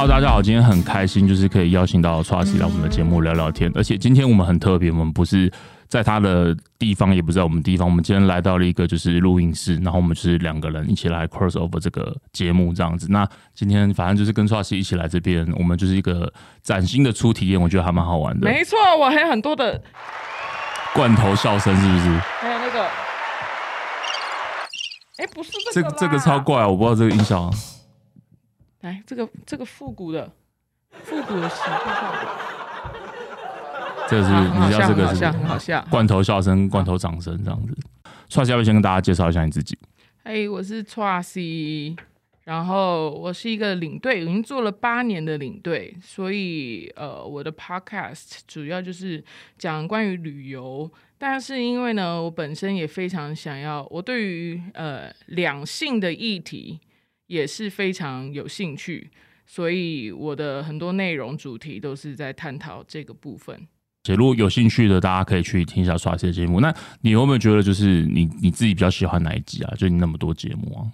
[0.00, 3.70] Hello，大家好，今天很开心，就是可以邀请到 Tracy 来我们的节目聊聊天。
[3.74, 5.52] 而且今天我们很特别，我们不是
[5.88, 13.08] 在他的地方，也不在我们地方，我们今天来到了一个就是录音室，然后我们就是两个人一起来 cross over 这个节目这样子。
[13.10, 18.46] 那今天反正就是跟 Tracy 一起来这边，我们就是一个崭新的初体验，我觉得还蛮好玩的。
[18.46, 19.82] 没错，我还有很多的
[20.94, 22.08] 罐头笑声，是不是？
[22.40, 22.84] 还有那个，
[25.18, 27.50] 哎，不是这个，这个超怪，我不知道这个音效。
[28.80, 30.32] 来，这个这个复古的
[30.90, 32.28] 复古的喜剧效果，
[34.08, 37.76] 这个是你知道这个是很好笑，罐头笑声、罐头掌声这样子。
[38.30, 39.78] 创西要不要先跟大家介绍一下你自己？
[40.24, 41.94] 嘿，我是 Tracy，
[42.44, 49.22] 然后我是一个领队，已经做了八年的领队，所以呃，我的 Podcast 主要就是
[49.58, 56.80] 讲关于旅游，但是因为呢，我本身也非常想要，我对于呃两性的议题。
[57.30, 59.08] 也是非常有兴趣，
[59.46, 63.68] 所以我的很多内容主题都是在探讨这个部分。
[64.16, 66.58] 如果有兴趣的，大家可以去听一下刷些节目。
[66.58, 69.72] 那你有没有觉得，就是你你自己比较喜欢哪一集啊？
[69.76, 70.90] 就你那么多节目啊？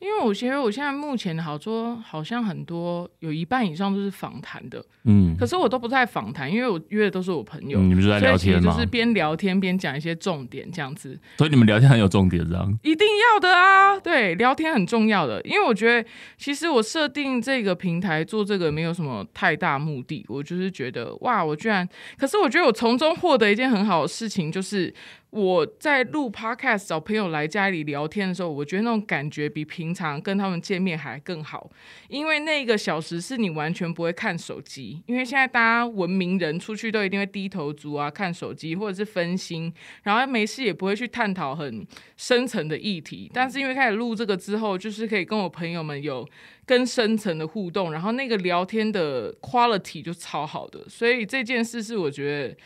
[0.00, 11.20] 因为我觉得我现在目前的好多好像很多有一半以上都是访谈的，嗯，可是我都不在访谈，因为我约的都是我朋友，你们就在聊天嘛，就是边聊天边讲一些重点这样子。
[11.36, 24.92] 所以你们聊天很有重点，这样一定要的啊，对，聊天很重要的，因为我觉得其实我设定这个平台做这个没有什么太大目的，我就是觉得哇，我居然，可是我觉得我从中获得一件很好的事情就是。
[25.30, 31.70] 我在录 podcast 找朋友来家里聊天的时候，我觉得那种感觉比平常跟他们见面还更好，
[32.08, 41.86] 因为那个小时是你完全不会看手机，因为现在大家文明人出去都一定会低头族啊，看手机或者是分心，然后没事也不会去探讨很
[42.16, 43.30] 深层的议题。
[43.32, 46.28] 但是因为开始录这个之后，就是可以跟我朋友们有
[46.66, 52.56] 更深层的互动，然后那个聊天的 quality 就超好的，所以这件事是我觉得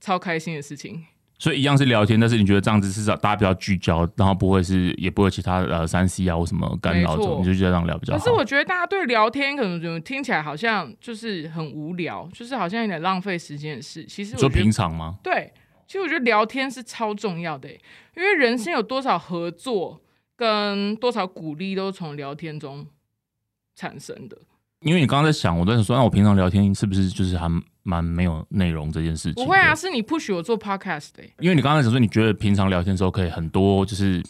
[0.00, 1.06] 超开心的事情。
[1.40, 8.18] 所以一样是聊天，但是你觉得这样子至少大家比较聚焦，然后不会是也不会其他呃三 C 啊或什么干扰，你就觉得这样聊比较好。
[8.18, 14.04] 可是我觉得大家对聊天可能就听起来好像就是很无聊，就是好像有点浪费时间的事。
[14.04, 15.16] 其实说平常吗？
[15.22, 15.50] 对，
[15.86, 17.70] 其实我觉得聊天是超重要的，
[18.14, 19.98] 因为人生有多少合作
[20.36, 22.86] 跟多少鼓励都是从聊天中
[23.74, 24.36] 产生的。
[24.82, 27.46] 因为你刚刚在想，我在说，那我平常聊天是不是就是还
[27.90, 29.44] 蛮没有内容这件事情？
[29.44, 31.24] 不会啊，是你 push 我做 podcast 的。
[31.40, 34.22] 因为你刚开始说，你觉得平常聊天的时候可以很多，就是。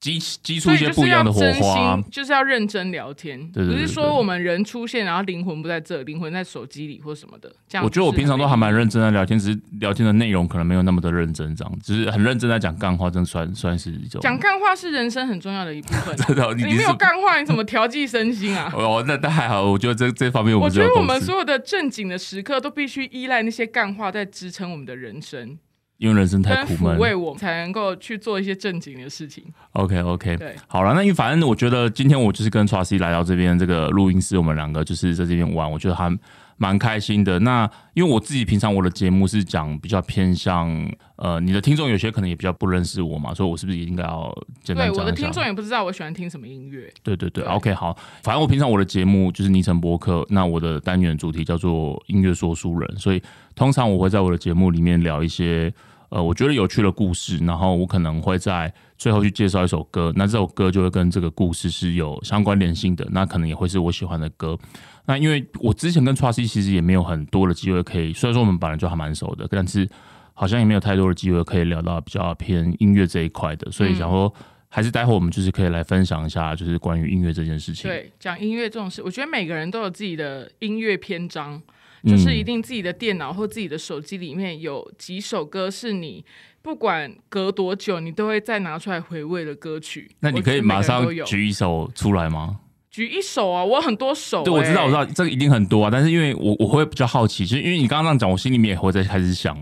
[0.00, 7.52] 激激出一些不一样的火花，就是要认真聊天，不是说我们人出现，然后灵魂不在这，灵魂在手机里或什么的。
[7.68, 14.20] 这样，我觉得我平常都还蛮认真的聊天，只是聊天的内容可能没有那么的认真，这样，只是很认真在讲干话，真算算是一种。
[14.20, 16.16] 讲干话是人生很重要的一部分。
[16.56, 18.70] 你没有干话，你怎么调剂身心啊？
[18.78, 25.58] 哦，那那还好，我觉得这这方面，我觉得我们所有的正经的时刻都必须依赖那些干话在支撑我们的人生。
[25.98, 29.44] 因为人生太苦闷，为我才能够去做一些正经的事情。
[29.72, 36.16] OK OK，对，好了，那因为反正我觉得今天我就是跟 Tracy 来到这边这个录音室，我们两个就是在这边玩，我觉得还
[36.56, 37.40] 蛮开心的。
[37.40, 40.68] 那因为我自己平常我的节目是讲比较偏向
[41.16, 44.32] 呃，你的听众有些可能也比较不认识我嘛，所以我是不是也应该要
[44.62, 45.02] 简单讲一下？
[45.02, 46.88] 我的听众也不知道我喜欢听什么音乐。
[47.02, 53.20] 对对对，OK 好，反正我平常我的节目就是昵称播客，那我的单元主题叫做音乐说书人，所以
[53.56, 55.72] 通常我会在我的节目里面聊一些。
[56.10, 64.58] 呃，我觉得有趣的故事，然后我可能会在最后去介绍一首歌，那这首歌就会跟这个故事是有相关联性的，那可能也会是我喜欢的歌。
[65.04, 69.88] 那因为我之前跟 Tracy 其实也没有很多的机会可以，虽然说我们本来就还蛮熟的，但是
[70.32, 74.32] 好像也没有太多的机会可以聊到比较偏音乐这一块的，所以想说
[74.68, 77.90] 还是待会我们就是可以来分享一下，就是关于音乐这件事情。
[77.90, 81.60] 对，讲音乐这种事，我觉得每个人都有自己的音乐篇章。
[82.04, 86.24] 就是一定自己的电脑或自己的手机里面有几首歌是你
[86.62, 90.10] 不管隔多久你都会再拿出来回味的歌曲。
[90.20, 92.60] 那你可以马上举一首出来吗？
[92.90, 94.42] 举一首啊，我很多首。
[94.42, 95.90] 对，我知道，我知道这个一定很多啊。
[95.90, 99.56] 但是因为我我会比较好奇，就是因为你刚刚这样讲，我心里面也会在开始想。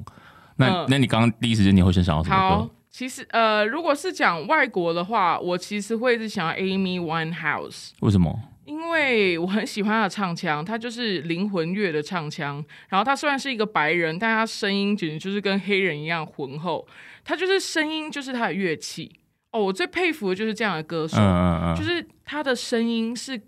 [0.56, 2.70] 那那你刚刚第一时间你会先想到什么歌？
[2.88, 7.90] 其实呃，如果是讲外国的话，我其实会是想要 Amy Winehouse。
[8.00, 8.34] 为什么？
[8.66, 12.62] 因为我很喜欢他的唱腔，他就是灵魂乐的唱腔。
[12.88, 16.86] 然后他虽然是一个白人，但他声音简直就是跟黑人一样浑厚。
[17.24, 19.10] 他就是声音，就是他的乐器。
[19.52, 21.16] 哦，我最佩服的就是这样的歌手，
[21.76, 23.40] 就是他的声音是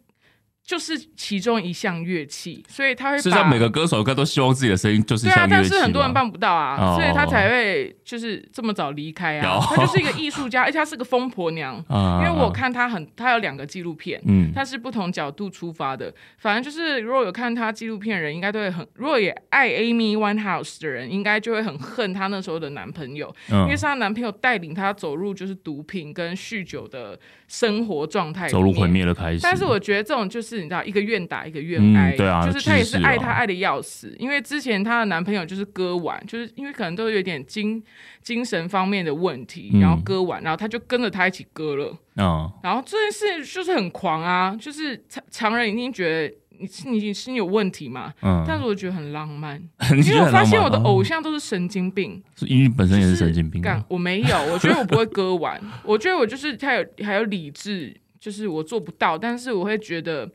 [0.69, 9.61] 就是其中一项乐器，所以他会实际上每个歌手歌都希望自己的声音就是对啊，但像乐器是很多人办不到啊，哦所以他才会就是这么早离开啊有。
[9.75, 11.82] 他就是一个艺术家，而且他是个疯婆娘。
[11.88, 16.12] 啊因为我看他很，他有两个纪录片，嗯他是不同角度出发的。
[16.37, 28.87] 反正就是，如果有看他纪录片的人，应该都会很；如果也爱 Amy Winehouse 的人，应该就会很恨她那时候的男朋友，因为嗯是她男朋友带领她走入就是毒品跟酗酒的生活状态，走入毁。
[28.88, 29.41] 灭的开始。
[29.43, 37.83] 但是我觉得这种就是你知道，一个愿打一个愿嗯挨，对啊就是她也是爱他爱的要死，因为之前她的男朋友就是割腕，就是因为可能都有点精
[38.23, 42.51] 精神方面的问题，嗯然后割腕，然后他就跟着他一起割了，嗯。
[42.63, 49.63] 然后这件事就是很狂啊，就是常常人一定觉得你是你心有问题嘛，嗯，但是我 觉得很浪漫，
[50.05, 53.85] 因为我发现我的哦偶像都是神经病，是因为本身也是神经病干啊。
[53.89, 60.31] 我没有，我觉得我不会割完， 我觉得我就是他有还有理智，就是我做不到，但是我会觉得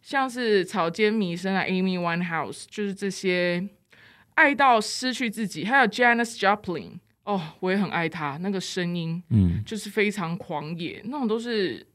[0.00, 3.68] 像是草间弥生啊、Amy Winehouse，就是这些
[4.34, 11.86] 爱到失去自己，还有 Janis Joplin，哦，我也很爱他那个声音，嗯，就是非常狂野，那种都是。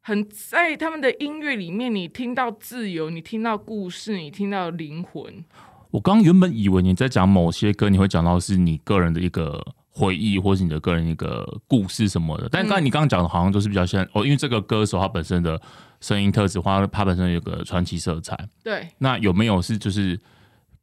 [0.00, 5.44] 很在他们的音乐里面，你听到自由，你听到故事，你听到灵魂，
[5.90, 9.62] 我刚原本以为你在讲某些歌，你会讲到是你个人的一个
[9.98, 12.48] 回忆，或是你的个人一个故事什么的。
[12.50, 15.60] 但刚才你刚刚讲的，好像都是比较像哦，因为这个歌手他本身的
[16.00, 18.38] 声音特质，或他本身有个传奇色彩。
[18.62, 20.18] 对，那有没有是就是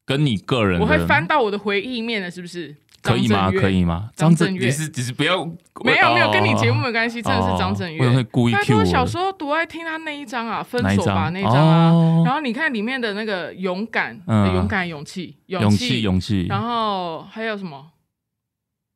[0.05, 2.75] 跟你个人我会翻到我的回忆面的，是不是？
[3.01, 3.51] 可以吗？
[3.51, 4.09] 可以吗？
[4.15, 5.45] 张震岳你是只是不要
[5.83, 8.23] 没有没有，跟你节目目没关系，真的是张震岳我会岳。
[8.23, 11.91] 故意拜 Q 托，我小时候多爱听他那一张啊，分手吧那一张啊。
[11.91, 17.85] 哦然后你看里面的那个勇敢，勇敢勇气勇气气，勇气，然后还有什么？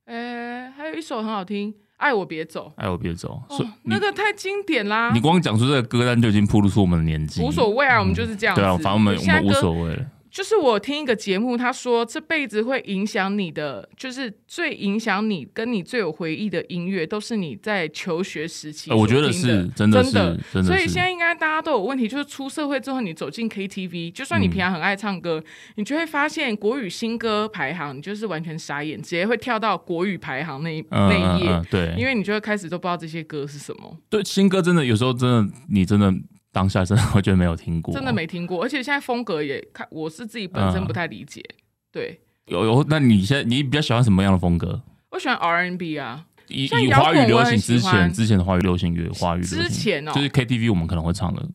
[0.09, 5.21] 呃，还有一首很好听，《爱我别走爱，我别走。》所以哦，那个太经典啦你。
[5.21, 8.61] 光讲出这个歌单就已经暴露出我们的年纪，无所谓啊，我们就是这样子。
[8.61, 10.05] 对啊，反正我们我们无所谓了。
[10.31, 20.39] 就是我听一个节目，他说这辈子会影响你的，就是最影响你跟你最有回忆的音乐，都是你在求学时期呃我觉得是真的真的。
[20.53, 25.43] 真的所以现在应该大家都有问题，就是出社会之后，你走进 KTV，就算你嗯平常很爱唱歌，
[25.75, 31.61] 你就会发现国语新歌排行，你就是完全傻眼，直接会跳到国语排行那一、嗯那一页。
[31.71, 36.13] 对，因为你就会开始都不知道这些歌是什么，对新歌真的有时候真的你真的
[36.51, 40.85] 当下真的我觉得没有听过，真的没听过，而且现在风格也看，我是自己本身嗯。
[40.87, 41.43] 不太理解。
[41.91, 42.19] 对。
[42.45, 42.85] 有有。
[42.89, 44.81] 那你现在你比较喜欢什么样的风格？
[45.11, 50.11] 我喜欢 R&B 啊，以以华语流行之前之前的华语流行乐，华语之前哦。
[50.13, 51.47] 就是 KTV 我们可能会唱的。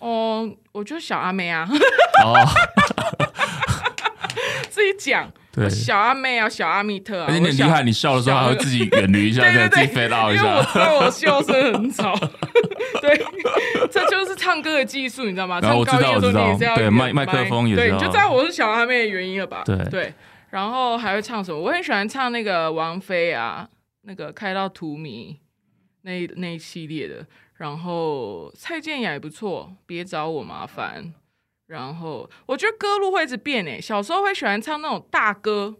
[0.00, 1.68] 哦，我就是小阿妹啊，
[2.24, 2.34] 哦，
[4.68, 5.68] 自己讲，对。
[5.70, 10.64] 小阿妹啊，小阿密特啊，而且你我很厉害，你笑的时候还会自己远离一下，自己飞到一下因为我。
[10.64, 12.14] 知道我笑声很吵，
[13.00, 13.24] 对，
[13.90, 15.60] 这就是唱歌的技术，你知道吗？
[15.60, 19.62] 唱然后我知道高音的时候我知道你也是要对麦麦克风也是对，就知道我是小阿妹的原因了吧？
[19.64, 20.14] 对对，
[20.50, 21.60] 然后还会唱什么？
[21.60, 23.68] 我很喜欢唱那个王菲啊，
[24.02, 25.36] 那个开到荼蘼
[26.02, 27.26] 那一那一系列的，
[27.56, 31.12] 然后蔡健雅也不错，别找我麻烦。
[31.72, 35.74] 然后我觉得歌路会一直变诶，小时候会喜欢唱那种大歌，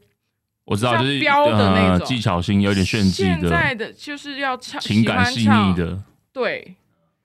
[0.64, 6.02] 我知道，就是像飙的那种呃技巧性有点炫技的，现在的就是要唱情感细喜欢唱腻的。
[6.32, 6.76] 对，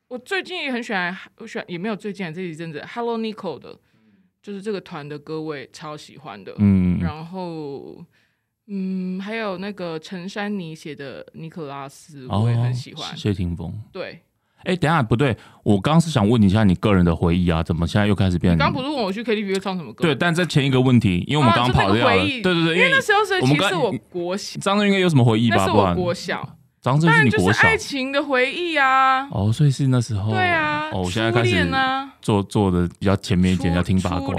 [0.10, 3.74] 我最近也很喜欢，我喜欢也没有最近啊这一阵子，Hello Nico 的，
[4.42, 6.54] 就是这个团的歌我也超喜欢的。
[6.58, 8.04] 嗯，然后，
[8.68, 13.10] 嗯，还有那个陈珊妮写的《尼可拉斯》，我也很喜欢。
[13.10, 13.74] 哦谢霆锋。
[13.94, 14.22] 对，
[14.68, 18.54] 哎，等下不对，我刚刚是想问你一下你个人的回忆啊，怎么现在又开始变？
[18.54, 20.04] 你刚不是问我去 KTV 会唱什么歌？
[20.04, 25.56] 对，但在前一个问题，因为我们刚刚跑掉了，对对对，因为那时候是我们刚其实是我国小，张震应该有什么回忆吧？
[25.58, 29.28] 那是我国小，张震当是你国小然就是爱情的回忆啊。
[29.32, 31.66] 哦，所以是那时候对啊，哦，我现在开始
[32.22, 34.36] 做做的比较前面一点，要听八卦。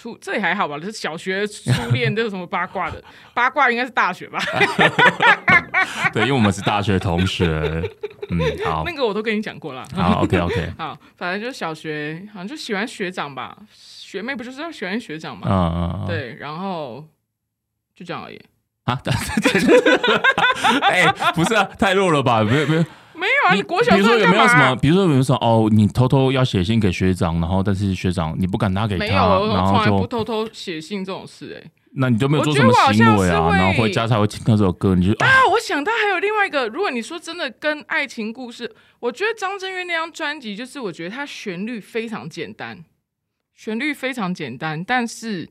[0.00, 3.02] 初这也还好吧，就是小学初恋，都有什么八卦的？
[3.34, 4.38] 八卦应该是大学吧？
[6.12, 7.46] 对，因为我们是大学同学。
[8.30, 9.82] 嗯，好那个我都跟你讲过了。
[9.94, 15.46] 好，OK OK，好，反正就是小学，好像就喜欢学长吧，学妹不就是要喜欢学长嗯嘛？
[15.48, 17.02] 嗯，嗯，对，然后
[17.94, 18.38] 就这样而已。
[18.84, 20.20] 啊，对对对，
[20.82, 22.42] 哎，不是啊，太弱了吧？
[22.44, 22.84] 没有没有，
[23.18, 24.76] 没有啊，你国小比如说生干嘛有没有什么？
[24.76, 33.50] 比如说有没有什么哦，你偷偷要写信给学长，然后但是学长你不敢拿给他，没有，我然后从来不偷偷写信这种事、哎，那你就没有做什么行为啊？
[33.50, 42.84] 然后回家才会听到这首歌，你就啊，啊，我想到还有另外一个，如果你说真的跟爱情故事，我觉得张震岳那张专辑，就是我觉得它旋律非常简单，
[43.54, 45.48] 旋律非常简单，但是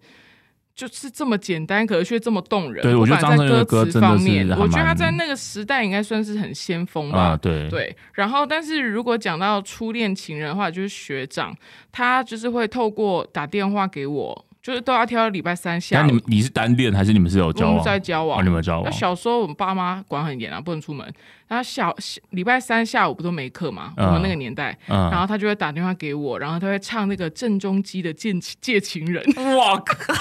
[0.77, 2.84] 就是这么简单，可是却这么动人。
[2.84, 7.19] 对我觉得张震岳的歌词真的是方面，我觉得他在那个时代应该算是很先锋吧。
[7.19, 11.51] 啊，对，对，然后但是如果讲到初恋情人的话，就是学长，
[11.91, 17.81] 他就是会透过打电话给我，就是都要挑到礼拜三下午那你们你是单恋还是你们是有我们交往？
[17.86, 18.50] 在交往哦，你。
[18.50, 18.91] 们有交那往？
[18.91, 21.07] 小时候我们爸妈管很严啊，不能出门。
[21.47, 21.95] 然后小
[22.31, 23.93] 礼拜三下午不都没课嘛？
[23.95, 29.24] 我嗯们那个年代，嗯，然后他就会打电话给我，然后他会唱那个郑中基的《借借情人》，
[29.57, 30.13] 哇 靠！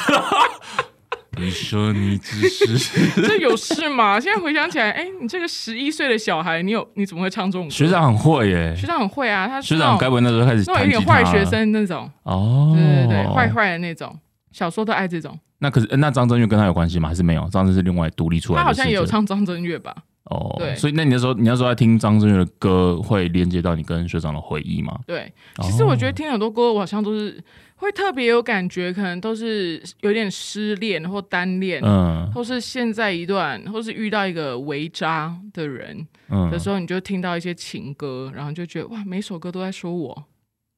[1.39, 4.21] 你说你只是 这有事吗？
[4.21, 7.71] 现在回想起来，哎，你这个十一岁的小孩，你有你怎么会唱这种歌？
[7.75, 12.73] 学长很会耶，学长很会啊，他学长该不会那时候开始那种有点坏学生那种，哦？
[12.77, 13.51] 对对对，坏。
[13.51, 14.15] 坏的那种，
[14.57, 15.39] 小说都爱这种。
[15.59, 17.11] 那可是呃那张震岳跟他有关系吗？
[17.11, 17.47] 还是没有？
[17.51, 18.63] 张震是另外独立出来的。
[18.63, 19.95] 他好像也有唱张震岳吧？
[20.25, 20.57] 哦。
[20.59, 24.99] 对所以那你那时候你那时候在听张震岳的歌，会连接到你跟学长的回忆吗？
[25.07, 25.31] 对，
[25.63, 27.43] 其实我觉得哦听很多歌，我好像都是
[27.77, 40.25] 会特别有感觉，可能都是有点失恋或单恋，嗯或是现在一段，或是遇到一个为渣的人嗯的时候，你就听到一些情歌，然后就觉得哇，每首歌都在说我。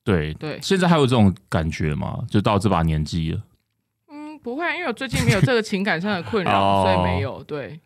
[0.05, 2.21] 对对现在还有这种感觉吗？
[2.31, 3.41] 就到这把年纪了，
[4.39, 6.83] 嗯，不会，因为我最近没有这个情感上的困扰， 哦。
[6.85, 7.43] 所以没有。
[7.45, 7.81] 对，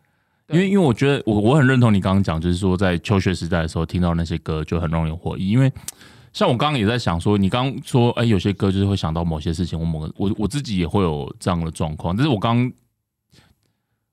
[0.47, 0.57] 对。
[0.57, 5.71] 因为因为我觉得我我很认同你刚刚讲，就是说在求学时代的时候听到那些歌就很容易有回忆，因为
[6.31, 12.71] 像我刚刚也在想说，你刚刚说哎、有些歌就是会想到某些事情，我某个我 我自己也会有这样的状况，但是我刚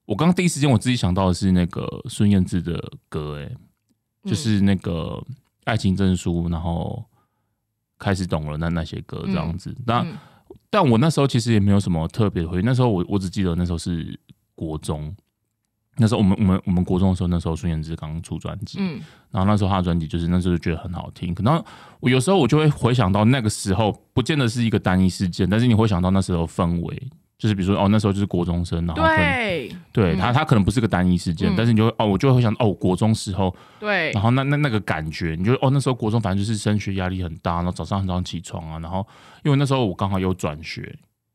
[0.07, 3.45] 我刚刚第一时间我自己想到的是那个孙燕姿的歌、哎，
[4.25, 4.31] 嗯。
[4.31, 5.23] 就是那个
[5.65, 7.03] 爱情证书，然后
[7.99, 10.19] 开始懂了那那些歌这样子，那、嗯
[10.71, 12.63] 但我那时候其实也没有什么特别的回忆。
[12.63, 14.19] 那时候我我只记得那时候是
[14.55, 15.15] 国中，
[15.97, 19.01] 那时候我们我们我们国中的时候，那时候孙燕姿刚出专辑，嗯
[19.31, 21.35] 然后那时候她的专辑就是那时候就觉得很好听。
[21.35, 21.63] 可能
[21.99, 27.11] 我有时候我就会回想到那个时候，不见得是一个单一事件，但是你会想到那时候氛围。
[27.41, 39.07] 就是比如说哦，那时候就是国中生，然后对嗯对他他可能不是个单一事件，嗯但是你就会哦，我就会想哦，国中时候对然后那那那个感觉，你就哦那时候国中反正就是升学压力很大，然后早上很早起床啊，然后
[39.43, 40.83] 因为那时候我刚好有转学，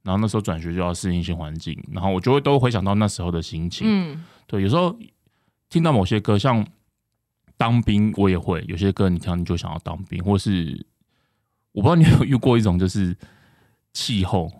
[0.03, 3.87] 然后那时候转学就要适应新环境，然后我就会都回想到那时候的心情。
[3.89, 4.95] 嗯对，有时候
[5.69, 6.63] 听到某些歌，像
[7.57, 10.85] 当兵，我也会有些歌你听到你就想要当兵，或是
[11.71, 13.17] 我不知道你有遇过一种就是
[13.91, 14.51] 气候。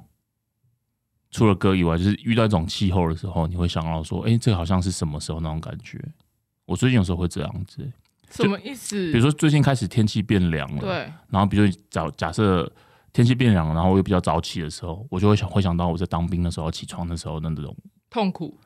[1.36, 6.00] 除了歌以外，就是遇到一种气候的时候，你会想到说：“哎、这个好像是什么时候那种感觉？”
[6.66, 7.86] 我最近有时候会这样子、
[8.32, 9.12] 什么意思？
[9.12, 12.72] 比如说最近开始天气变凉了，，对，然后比如假假设
[13.12, 17.76] 天气变凉了，然后我又比较早起的时候，我就会想会想到我在当兵的时候起床的时候的那种，
[18.10, 18.58] 痛苦。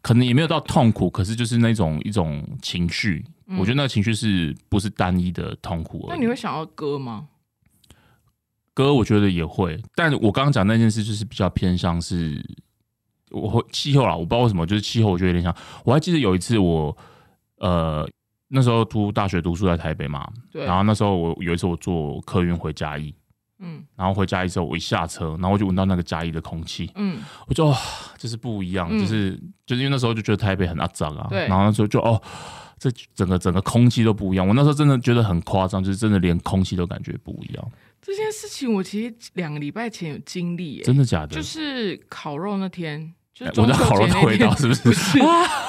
[0.00, 6.16] 可能也没有到痛苦，可是就是那种一种情绪，嗯我觉得那个情绪是不是单一的痛苦而已。
[6.16, 7.28] 那你会想要歌吗？
[8.74, 12.42] 歌我觉得也会，但我刚刚讲那件事就是比较偏向是，
[13.30, 15.54] 我会气候啦，我不知道为什么，就是气候我觉得有点像。
[15.84, 16.96] 我还记得有一次我
[17.58, 18.08] 呃
[18.48, 23.14] 那时候读大学读书在台北嘛，对，然后那时候我有一次我坐客运回嘉义，
[23.58, 27.76] 嗯然后回嘉义之后我一下车，然后我就闻到那个嘉义的空气，嗯，我就哇
[28.16, 32.20] 就是不一样，嗯就是就是因为那时候就觉得台北很阿脏啊，对然后那时候就哦。
[32.78, 37.64] 这整个整个空气都不一样，我那时候真的觉得很夸张，就是真的连空气都感觉不一样，
[38.02, 41.34] 这件事情我其实两个礼拜前有经历耶，真的假的？
[41.36, 44.82] 就是烤肉那天，就是中秋在烤肉节那天的味道，是不是？
[44.90, 45.18] 不是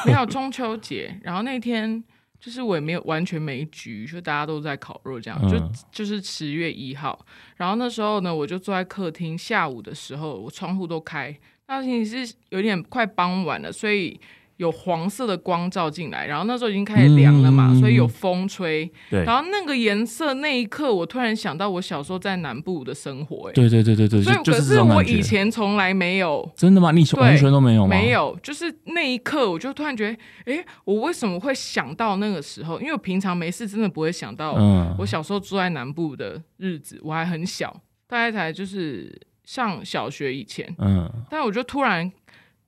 [0.05, 2.03] 没有中秋节，然后那天
[2.39, 7.25] 就是我也没有完全没局，就大家都在烤肉这样，就嗯就是十月一号，
[7.55, 11.37] 然后那时候呢，我就坐在客厅，下午的时候我窗户都开，
[11.67, 14.19] 那已经是有点快傍晚了，所以。
[14.57, 18.91] 有黄色的光照进来，然后那时候已经开始凉了嘛，嗯所以有风吹。
[19.09, 25.03] 对然后那个颜色，那一刻我突然想到我小时候在南部的生活、哎，对对对对对，所以可是我。
[25.03, 26.91] 以前从来没有真的吗？
[26.91, 27.89] 你完全都没有吗？
[27.89, 28.09] 没。
[28.11, 30.17] 有，就是那一刻，我就突然觉得，
[30.53, 32.79] 诶，我为什么会想到那个时候？
[32.79, 37.75] 因为我平常没事真的不会想到嗯我小时候住在南部的日子，我还很小，
[38.07, 42.11] 大概才就是上小学以前，嗯，但我就突然。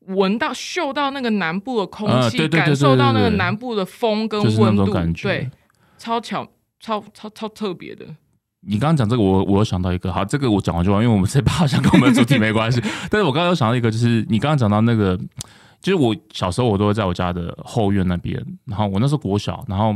[0.07, 5.27] 闻到、嗅到那个南部的空气，啊对对对感受到那个南部的风跟温度，种感觉。
[5.27, 5.49] 对，
[5.97, 6.47] 超巧、
[6.79, 8.05] 超超超特别的。
[8.67, 12.81] 你刚刚讲这个，我我有想到一个，好，这个我讲完就完，因为我们这趴好像跟我们的主题没关系。
[13.11, 15.15] 但是我刚刚有想到一个，就是你刚刚讲到那个，
[15.81, 19.95] 就是我小时候我都会在我家的后院那边，然后我那时候国小，然后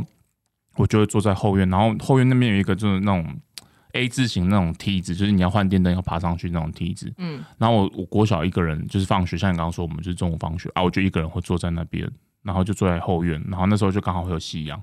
[0.75, 3.25] 我就会坐在后院，然后后院那边有一个就是那种
[3.93, 7.11] A 字形那种梯子，就是你要换电灯要爬上去那种梯子。
[7.17, 12.09] 嗯然后我我国小一个人就是放学，像你刚刚说，我们就是中午放学啊，我就一个人会坐在那边，
[12.43, 14.81] 然后就坐在后院，然后那时候就刚好会有夕阳，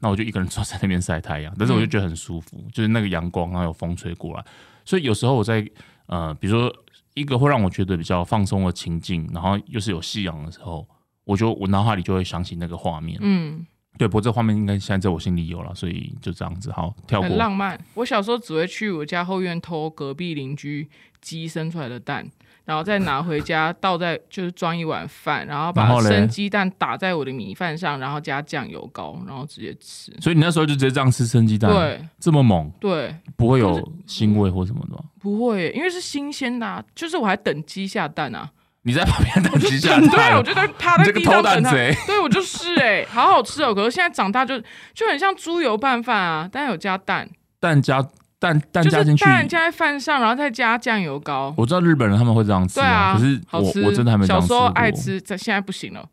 [0.00, 4.44] 那我就一个人坐在那边晒太阳，但是我就觉得很舒服，就是那个阳光，然后有风吹过来，
[4.84, 5.64] 所以有时候我在
[6.06, 6.74] 呃，比如说
[7.14, 10.86] 一个会让我觉得比较放松的情境，然后又是有夕阳的时候，
[11.24, 13.18] 我就我脑海里就会想起那个画面。
[13.20, 13.66] 嗯，
[13.98, 17.28] 对，不过这画面应该现在在我心里有了，所以就这样子，好跳过。
[17.28, 17.78] 很浪漫。
[17.94, 20.88] 我小时候只会去我家后院偷隔壁邻居
[21.20, 22.24] 鸡生出来的蛋，
[22.64, 30.12] 然后再拿回家倒在就是装一碗饭，然后把生鸡蛋打在我的米饭上，然后加酱油膏，然后直接吃。
[30.20, 35.02] 所以你那时候就直接这样吃生鸡蛋，，对这么猛，对，不会有腥味或什么的吗？
[35.18, 38.48] 不会，因为是新鲜的、啊，就是我还等鸡下蛋啊。
[38.82, 41.70] 你在旁边等鸡下对，我，觉得趴在你这个偷地上等它。
[41.70, 41.96] 蛋贼。
[42.06, 43.74] 对，我就是哎、好好吃哦。
[43.74, 44.58] 可是现在长大就
[44.94, 47.28] 就很像猪油拌饭啊，但有加蛋，
[47.60, 48.00] 蛋加
[48.38, 51.52] 蛋蛋加进去，蛋加在饭上，然后再加酱油膏。
[51.56, 53.40] 我知道日本人他们会这样吃对啊，可是。
[53.50, 54.24] 我我真的还没。
[54.26, 56.08] 小时候爱吃，在现在不行了。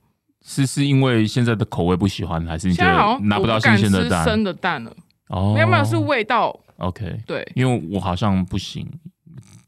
[0.47, 4.23] 是是因为现在的口味不喜欢，还是你觉现在好像得拿不到新鲜的蛋？
[4.23, 4.91] 生的蛋了，
[5.29, 6.55] 哦，没有没有是味道。
[6.77, 8.87] OK，对，因为我好像不行，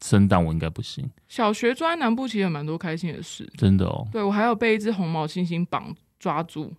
[0.02, 3.50] 生蛋我应该不行，小学住在南部其实有蛮多开心的事。
[3.56, 4.06] 真的哦。
[4.12, 6.72] 对我还有被一只红毛猩猩绑抓住，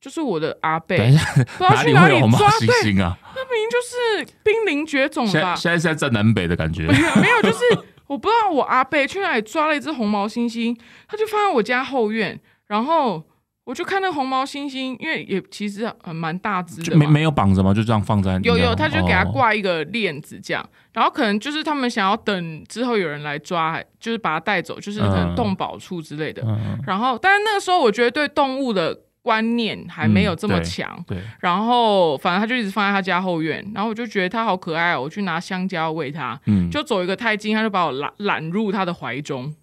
[0.00, 3.18] 就是我的阿贝，等一下，不知道哪去哪里有红毛抓，猩对，猩啊？
[3.34, 5.30] 那明明就是濒临绝种吧？
[5.30, 6.98] 现在现在是在站南北的感觉没。
[6.98, 7.58] 有没有，就是
[8.06, 10.76] 我不知道我阿贝去哪里抓了一只红毛猩猩，
[11.08, 13.22] 他就放在我家后院，然后
[13.64, 16.82] 我就看那红毛猩猩，因为也其实很蛮大只的。
[16.82, 17.72] 就没没有绑着吗？
[17.72, 26.42] 就这样放在有有，你的他就给他哦挂一个链子这样，然后可能就是他们想要等之后有人来抓，就是把它带走，就是可能嗯动保处之类的。
[26.46, 39.54] 嗯，然后，但是那个时候我觉得对动物的观念还没有这么嗯对强，对，然后反正他就一直放在他家后院，然后我就觉得他好可爱哦，我去拿香蕉喂他，嗯，就走一个太近，他就把我揽揽入他的怀中，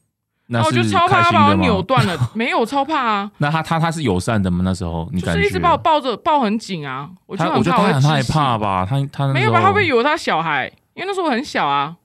[0.52, 1.82] 那然后我就超怕他把我扭。
[1.88, 4.62] 断了，没有超怕啊，那他他他是友善的吗？
[4.64, 8.86] 那时候你感觉就是一直把我抱着抱很紧啊，我就他，很我觉得他很害怕吧？
[8.88, 9.60] 他他没有吧？
[9.62, 10.68] 他会不会以为他小孩？
[10.94, 11.96] 因为那时候我很小啊，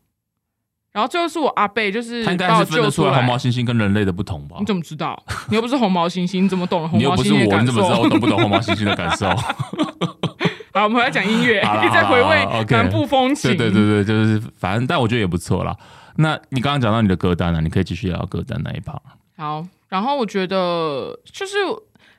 [0.92, 3.36] 然后最后是我阿贝，就是他应该是分得救出来红毛。
[3.36, 4.64] 猩猩跟人类的不同吧你？
[4.64, 5.20] 怎么知道？
[5.50, 7.62] 你又不是红毛猩猩，你怎么懂了红毛猩你又不是我，猩的感受？
[7.64, 9.28] 你怎么知道我懂不懂红毛猩猩的感受？
[10.72, 13.50] 好，我们回来讲音乐，一直在回味南部风情。
[13.56, 15.76] 对对对对，就是反正，但我觉得也不错啦。
[16.18, 18.98] 那你刚刚讲到你的歌单了、你可以继续聊歌单那一 part。
[19.36, 21.56] 好，然后我觉得就是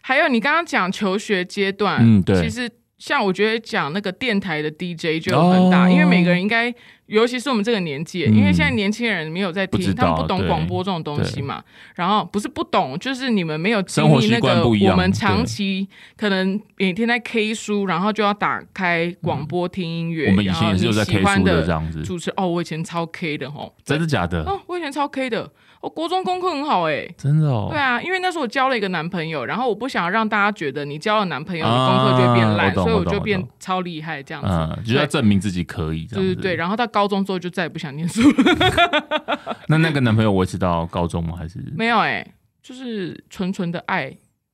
[0.02, 6.74] 还有你刚刚讲求学阶段，嗯对其实像我觉得讲那个电台的 DJ 就有很大，哦因为每个人应该，
[7.08, 11.64] 尤其是我们这个年纪，嗯因为现在年轻人没有在听，他们不懂广播这种东西嘛。
[11.96, 20.30] 然后不是不懂，就是你们没有经历那个我们长期可能每天在 K 书，然后就要打开广播听音乐。
[20.30, 24.44] 我们以前也是有在然后 K 书的你喜欢的这样子，主持哦，我以前超 K 的吼，真的假的？
[24.44, 25.50] 哦，我以前超 K 的，
[25.88, 27.70] 我国中功课很好哎、真的哦。
[27.72, 34.50] 对啊，因为那时候我交了一个男朋友，然后我不想要让大家觉得你交了男朋友，你功课就会变烂，啊所以我就变超厉害这样子。
[34.52, 36.36] 嗯，就是要证明自己可以这样子。
[36.36, 39.56] 对对对，然后到高中之后就再也不想念书了。
[39.70, 41.38] 那那个男朋友维持到高中吗？
[41.38, 42.26] 还是没有哎、
[42.62, 44.14] 就是纯纯的爱，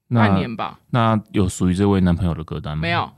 [0.10, 2.82] 那半年吧，那有属于这位男朋友的歌单吗？
[2.84, 3.10] 没，有，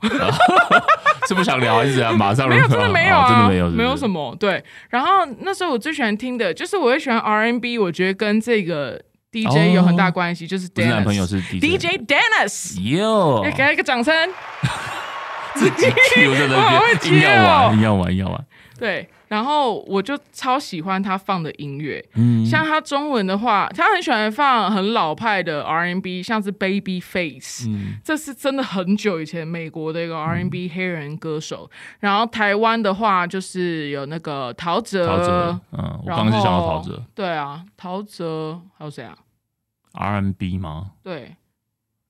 [1.28, 2.16] 是不想聊还是怎样？
[2.16, 4.34] 马上 没有，真的没有哦啊，真的没有，没有什么。
[4.38, 9.00] 对，然后那时候我最喜欢听的就是我会喜欢 R&B，我觉得跟这个
[9.32, 11.26] DJ 有很大关系，就是不是男朋友。
[11.26, 14.14] 是 DJ Dennis，哟，给他一个掌声。
[15.56, 18.44] 自己那边， 硬要接哦玩，硬要玩，硬要玩。
[18.78, 27.96] 对，然后我就超喜欢他放的音乐，嗯，像他中文的话，他很喜欢放很老派的 R&B，像是 Baby Face，、嗯。
[28.04, 31.68] 这是真的很久以前美国的一个 R&B 黑人歌手。
[31.98, 37.02] 然后台湾的话，就是有那个陶喆，陶喆，嗯，我然刚刚就想到陶喆。
[37.14, 39.16] 对啊，陶喆还有谁啊
[39.94, 40.92] ？，R&B 吗？
[41.02, 41.34] 对，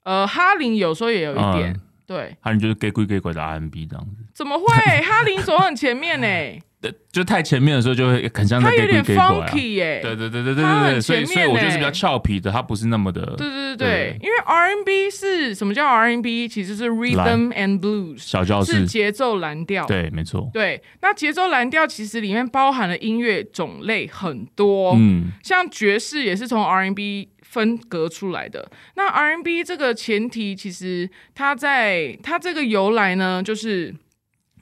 [0.04, 1.72] 呃，哈林有时候也有一点。
[1.72, 4.66] 嗯对，还有就是 gay 鬼 gay 鬼的 R&B 这样子，怎么会？
[5.02, 6.26] 哈林走很前面呢、
[6.80, 9.46] 对，就太前面的时候就会很像在他 gay 鬼有点 gay 鬼啊。
[9.48, 16.46] funky 耶、对对对对对对对，所以所以我就是比较欸俏皮的，他不是那么的，对对对因为 R&B 是什么叫 R&B？
[16.46, 19.86] 其实是 Rhythm and Blues，小教室，是节奏蓝调。
[19.86, 28.70] 对，没错，对，那节奏蓝调其实里面包含了音乐种类很多，嗯，像爵士也是从 R&B 分隔出来的。
[28.96, 33.94] 那 RMB 这个前提，其实它在它这个由来呢，就是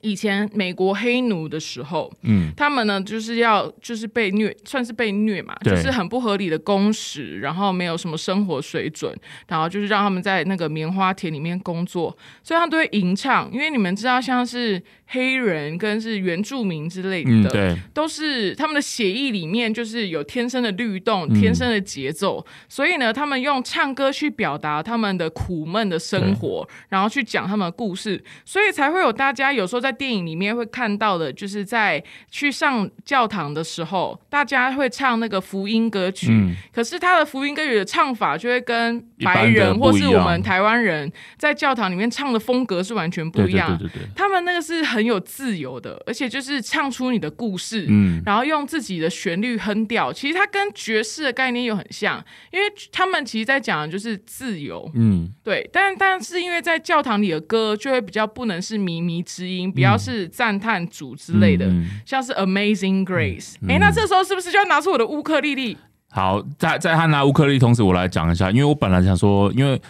[0.05, 9.17] 以前美国黑奴的时候，嗯，他们呢就是要就是被虐，算是被虐嘛，就是很不合理的工时，然后没有什么生活水准，
[9.49, 13.51] 然后就是让他们在那个棉花田里面工作，所以他们都会吟唱。
[13.53, 21.41] 因为你们知道，像是黑人跟是原住民之类嗯，的，对，都是他们的血液里面就是有天生的律动、嗯。
[21.45, 43.79] 天生的节奏，所以呢，他们用唱歌去表达他们的苦闷的生活，然后去讲他们的故事，所以才会有大家有时候在电影里面会看到的，就是在去上教堂的时候，大家会唱那个福音歌曲，嗯，可是他的福音歌曲的唱法就会跟白人或是我们台湾人在教堂里面唱的风格是完全不一样。
[43.79, 50.13] 对对对对，他们那个是很有自由的，而且就是唱出你的故事，嗯，然后用自己的旋律哼调。
[50.13, 55.69] 其实它跟爵士的概念又很像，因为他们其实在讲的就是自由，嗯，对。
[55.73, 61.71] 但但是因为在教堂里的歌就会比较不能是靡靡之音，比较是赞叹主之类的，
[62.05, 63.55] 像是 Amazing Grace。
[63.69, 65.77] 哎、嗯那这时候是不是就要拿出我的乌克丽丽？
[66.11, 69.81] 好，在在他拿乌克丽同时，我来讲一下，因为我本来想说，因为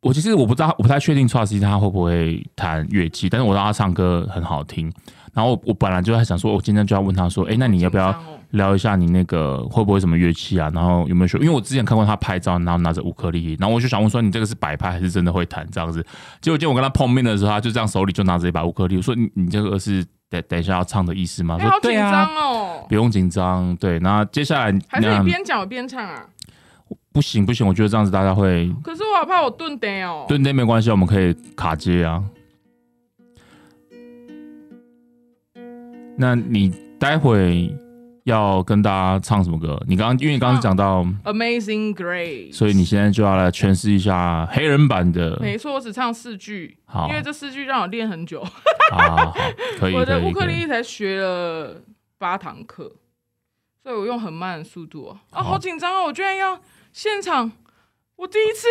[0.00, 4.92] 我其实我不知道，我不太确定 Trust 他会不会弹乐器，但是我知道他唱歌很好听。
[5.34, 8.12] 然后我我本来就在想说，我今天就要问他说，哎、那你要不要
[8.50, 10.70] 聊一下你那个会不会什么乐器啊？
[10.74, 11.36] 然后有没有学？
[11.38, 16.02] 因为我之前看过他拍照，然后拿着乌克丽丽，然后我就想问说，你这个是摆拍还是真的会弹这样子？
[16.40, 21.58] 结果今天我跟他碰面的时候，他就这样手里就拿着一把乌克丽丽，我说你你这个是等等一下要唱的意思吗？
[21.58, 22.86] 好紧对啊，张哦！
[22.88, 23.76] 不用紧张。
[23.76, 26.24] 对，那接下来还是边讲我边唱啊？
[27.12, 30.24] 不行不行，我觉得这样子大家会可是我好怕我顿呆哦。
[30.28, 32.22] 顿呆没关系，我们可以卡接啊。
[36.16, 37.74] 那你待会
[38.28, 39.82] 要跟大家唱什么歌？
[39.88, 45.38] 你刚刚因为你刚刚讲到，Amazing Grace，所以你现在就要来诠释一下黑人版的。
[45.40, 48.44] 没错，我只唱四句，好因为这四句让我练很久。
[48.92, 49.34] 好
[49.78, 50.20] 可以我的。
[50.20, 51.82] 乌克丽丽才学了
[52.18, 52.92] 八堂课，
[53.82, 55.18] 所以我用很慢的速度哦。
[55.30, 56.04] 啊，好好紧张哦！
[56.04, 56.60] 我居然要
[56.92, 57.50] 现场，
[58.16, 58.66] 我第一次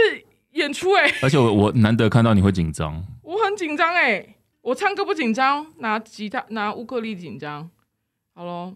[0.51, 4.35] 演出哎，而且我我难得看到你会紧张，我很紧张哎。
[4.61, 7.69] 我唱歌不紧张，拿吉他拿乌克丽紧张。
[8.35, 8.73] 好喽，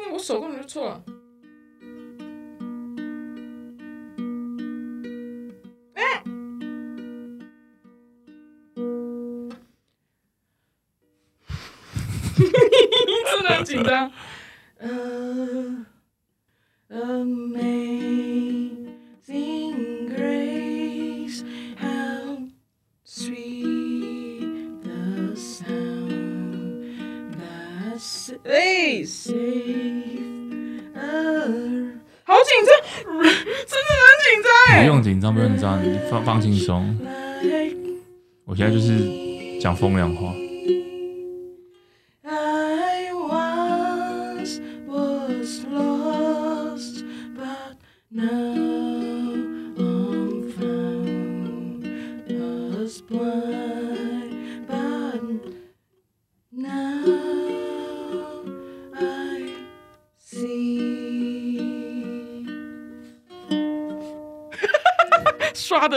[0.00, 1.04] 因为我手根本就错了。
[13.30, 14.10] 真的很紧张。
[14.82, 15.84] Uh,
[16.88, 17.76] amazing
[20.08, 21.44] grace,
[21.76, 22.48] how
[23.04, 23.59] sweet
[28.44, 29.34] saves a
[32.24, 32.70] 好紧张，
[33.04, 34.86] 真的很紧张不！
[34.86, 36.98] 用紧张，不用紧张，你放放轻松。
[38.44, 40.32] 我现在就是讲风凉话。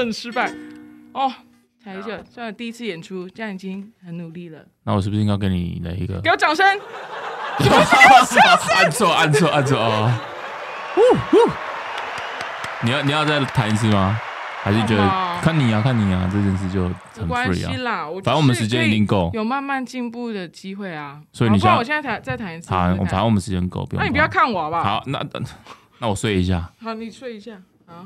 [0.05, 0.51] 很失败
[1.13, 1.31] 哦，
[1.83, 4.59] 才一个，虽然第一次演出，这样已经很努力了。
[4.83, 6.19] 那我是不是应该给你来一个？
[6.21, 6.65] 给我掌声！
[7.57, 10.11] 按错，按错，按错哦！
[10.95, 11.51] 呼呼
[12.83, 14.19] 你要你要再弹一次吗？
[14.63, 15.07] 还是觉得
[15.41, 17.77] 看你啊，看你啊，这件事就没很关啊。
[17.83, 21.21] 啦，我反正我们时间一定够有慢慢进步的机会啊。
[21.33, 22.69] 所以你现在好不然我现在弹再弹一次。
[22.71, 24.01] 好，反正我们时间够，不用。
[24.01, 24.83] 那你不要看我好不好？
[24.83, 25.41] 好，那那
[25.99, 26.71] 那我睡一下。
[26.81, 27.61] 好，你睡一下。
[27.85, 28.05] 好。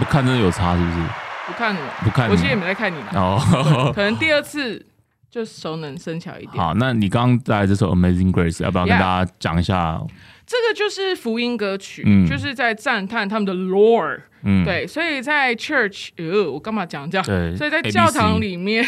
[0.00, 0.98] 不看真的有差是不是？
[1.46, 3.06] 不看了，不看你我其实也没在看你们。
[3.14, 4.84] 哦，可能第二次
[5.30, 6.56] 就熟能生巧一点。
[6.56, 10.00] 好，那你刚刚带来这首《Amazing Grace》，要不要跟 Yeah 大家讲一下？
[10.46, 14.22] 这个就是福音歌曲，嗯就是在赞叹他们的 Lord。
[14.42, 17.26] 嗯，对，所以在 church，呃，我干嘛讲这样？
[17.26, 18.84] 对，所以在教堂里面，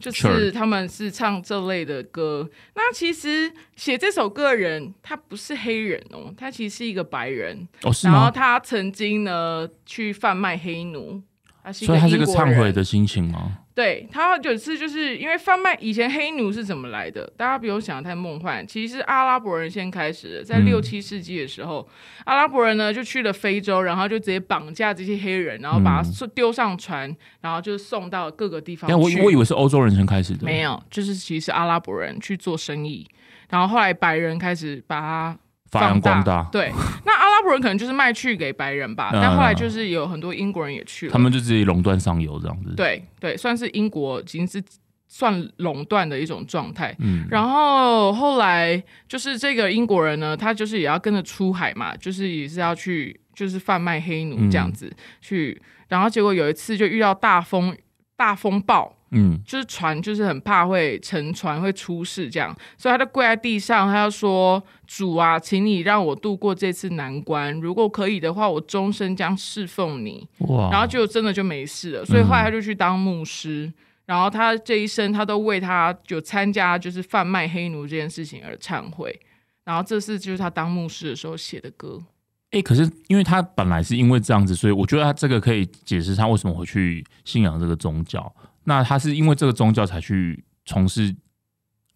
[0.00, 2.48] 就是他们是唱这类的歌。
[2.74, 7.68] 那其实写这首歌的人，他不是黑人哦，他其实是一个白人。
[7.82, 8.30] 哦，是然后？
[8.30, 11.22] 他曾经呢去贩卖黑奴，
[11.62, 13.58] 他是所以他是个忏悔的心情吗？
[13.72, 17.32] 对他有一次就是因为贩卖以前黑奴是怎么来的？
[17.36, 21.88] 大家不用想得太梦幻，其实是阿拉伯人先开始的，在嗯六七世纪的时候，
[22.24, 29.08] 阿拉伯人呢就去了非洲，然后就直接绑架这些黑人，然后把他送丢上船，然后就送到各个地方但我。
[29.22, 33.06] 我以为是欧洲人先开始的，没有，就是其实是阿拉伯人去做生意，
[33.50, 35.38] 然后后来白人开始把它
[35.70, 36.48] 发扬放光大。
[36.50, 36.72] 对，
[37.04, 44.62] 那阿拉伯人可能就是卖去给白人吧，嗯但后来就是有很多英国人也去了，他们就自己垄断上游这样子。，对对，算是英国已经是
[45.08, 46.94] 算垄断的一种状态。
[46.98, 57.74] 嗯，然后后来就是这个英国人呢，他就是也要跟着出海嘛，就是也是要去就是贩卖黑奴这样子、去，然后结果有一次就遇到大风
[58.16, 73.72] 大风暴，嗯，就是船就是很怕会沉船会出事这样，所以他就跪在地上，他就说：“主啊，请你让我度过这次难关，如果可以的话，我终身将侍奉你。”哇，然后就真的就没事了，所以后来他就去当牧师。
[74.06, 79.16] 然后他这一生，他都为他有参加就是贩卖黑奴这件事情而忏悔。
[79.64, 82.02] 然后这是就是他当牧师的时候写的歌。
[82.50, 88.34] 哎、可是因为他本来是因为这样子，所以我觉得他这个可以解释他为什么会去信仰这个宗教。
[88.70, 91.12] 那他是因为这个宗教才去从事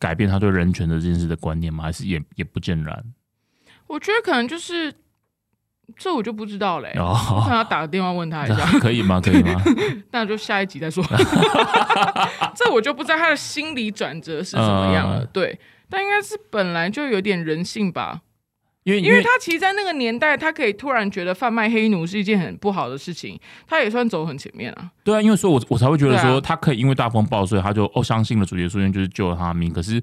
[0.00, 1.84] 改变他对人权的这件事的观念吗？
[1.84, 3.04] 还是也也不尽然？
[3.86, 4.92] 我觉得可能就是
[5.96, 8.66] 这我就不知道嘞、我可哦，能要打个电话问他一下。
[8.82, 9.20] 可以吗？
[9.20, 9.62] 可以吗？
[10.10, 11.04] 那就下一集再说。
[12.56, 15.20] 这我就不知道他的心理转折是怎么样了。
[15.22, 15.56] 嗯对，
[15.88, 18.22] 但应该是本来就有点人性吧，
[18.84, 24.90] 因为因为他其实，在那个年代，他可以突然觉得贩卖黑奴是一件很不好的事情，他也算走很前面啊。
[25.02, 29.72] 对啊，因为所以我我才会觉得说他可以因为大风暴，所以他就哦相信了主角书院就是救了他的命。
[29.72, 30.02] 可是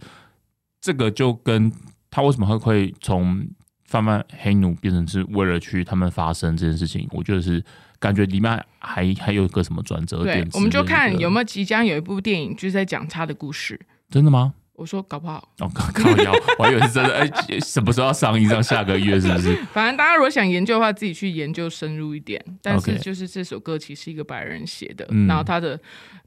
[0.81, 1.71] 这个就跟
[2.09, 3.47] 他为什么会会从
[3.85, 7.63] 贩卖黑奴变成是为了去他们发生这件事情，我觉得是
[7.99, 13.79] 感觉里面还还有一个什么转折点，，我们就看有有没有即将有一部电影就是在讲他的故事。
[14.09, 14.55] 真的吗？
[14.81, 17.15] 我说搞不好，哦，靠靠腰，我还以为是真的。
[17.19, 18.49] 哎、什么时候要上映？
[18.49, 19.55] 上下个月是不是？
[19.71, 22.43] 反正大家如果想研究的话，自己去研究深入一点。
[22.63, 25.79] 但是就是这首歌其实是一个白人写的，嗯然后他的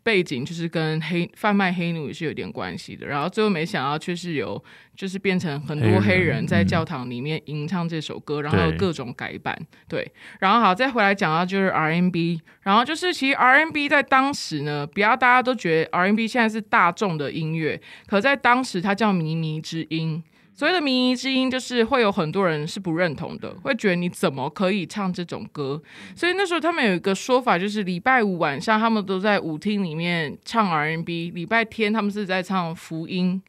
[0.04, 3.06] 背景就是跟黑贩卖黑奴也是有点关系的。
[3.06, 4.62] 然后最后没想到却是有
[4.94, 9.58] 就是变成很多黑黑人在教堂里面吟唱这首歌，然后有各种改版。
[9.88, 20.22] 对，然后好再回来讲到就是 R&B，然后就是其实 R&B 在当时呢，不要大家都觉得 R&B 现在是大众的音乐，可在当时它叫靡靡之音。
[20.52, 25.83] 所谓的靡靡之音，就是会有很多人是不认同的，会觉得你怎么可以唱这种歌？
[26.14, 33.42] 所以那时候他们有一个说法，就是礼拜五晚上他们都在舞厅里面唱 R&B，礼拜天他们是在唱福音，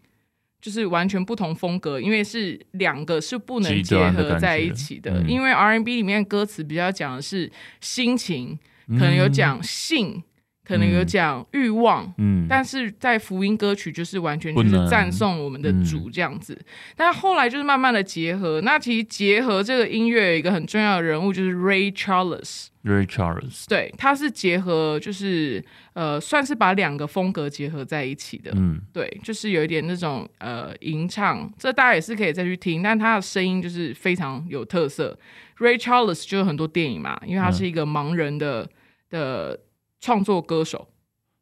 [0.60, 5.22] 就是完全不同风格，因为是两个是不能结合在一起的。
[5.22, 10.24] 嗯因为 R&B 里面歌词比较讲的是心情，可可能有讲性，
[10.66, 16.60] 可能有讲欲望，嗯，但是在福音歌曲就是完全就是赞颂我们的主这样子，
[16.96, 18.60] 但后来就是慢慢的结合。
[18.62, 35.18] 那其实结合这个音乐有一个很重要的人物就是 Ray Charles，Ray Charles，对，他是结合就是呃算是把两个风格结合在一起的，嗯，对，就是有一点那种呃吟唱，这大家也是可以再去听，但他的声音就是非常有特色。
[35.60, 38.68] Ray Charles 就有很多电影嘛，因为他是一个盲人的、
[39.10, 39.58] 的
[40.00, 40.88] 创作歌手。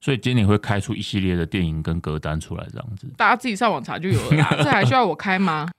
[0.02, 3.08] 所以今年会开出一系列的电影跟歌单出来，这样子。
[3.16, 5.70] 大家自己上网查就有了啦， 这还需要我开吗？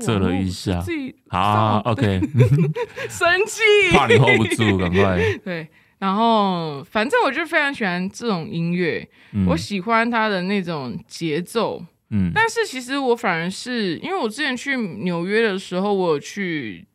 [0.00, 2.20] 这了一下自己好，OK，
[3.10, 3.60] 生气，
[3.92, 5.18] 怕你 hold 不住，赶快。
[5.44, 5.68] 对。
[5.98, 11.84] 然后，反正我就非常喜欢这种音乐，嗯我喜欢它的那种节奏。
[12.10, 16.86] 嗯但是其实我反而是因为我之前去纽约的时候，我有去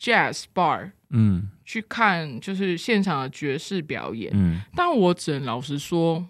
[0.00, 6.26] jazz bar 嗯去看就是现场的爵士表演，嗯，但我只能老实说，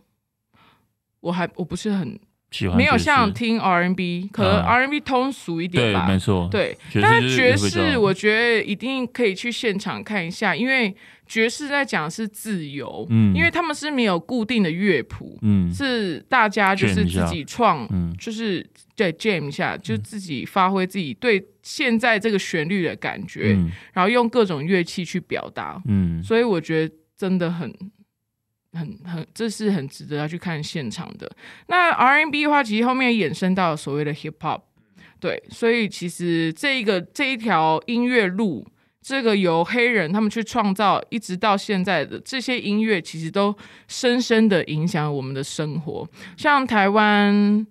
[1.20, 6.06] 我还我不是很喜欢没有像听 R&B，可能嗯 R&B 通俗一点对，吧。
[6.06, 10.94] 没错，对，但爵士，我觉得一定可以去现场看一下，因为
[11.26, 18.12] 爵士在讲是自由，嗯因为他们是没有固定的乐谱，嗯是大家就是自己创，嗯。
[18.18, 23.70] 就是对 jam 一下，就自己发挥自己对现在这个旋律的感觉，嗯。
[23.92, 27.72] 然后用各种乐器去表达，嗯，所以我觉得真的很
[28.72, 31.30] 很很，这是很值得要去看现场的。
[31.66, 34.60] 那 R N B 的话，其实后面衍生到所谓的 Hip Hop，
[35.18, 38.66] 对，所以其实这一个这一条音乐路，
[39.02, 43.54] 这个由黑人他们去创造，一直到现在的这些音乐，其实都
[43.88, 46.08] 深深的影响我们的生活。
[46.36, 47.66] 像台湾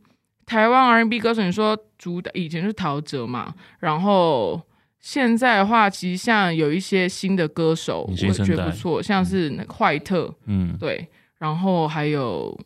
[0.45, 4.61] 台湾 R N B 歌手，你说主打以前是陶喆嘛，然后。
[4.99, 11.07] 现在的话，其实像有一些新的歌手，我觉得不错，像是那个坏特，嗯，对，
[11.37, 12.59] 然后还有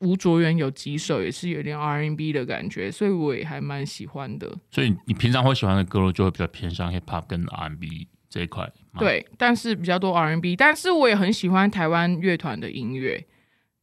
[0.00, 4.50] 吴卓源有几首也是有点 R&B 的感觉，所以我也还蛮喜欢的。
[4.70, 13.22] 所以你平常会喜欢的歌就会比较偏向 Hip Hop 跟 R&B 这一块，对，但是比较多 R&B，但是我也很喜欢台湾乐团的音乐，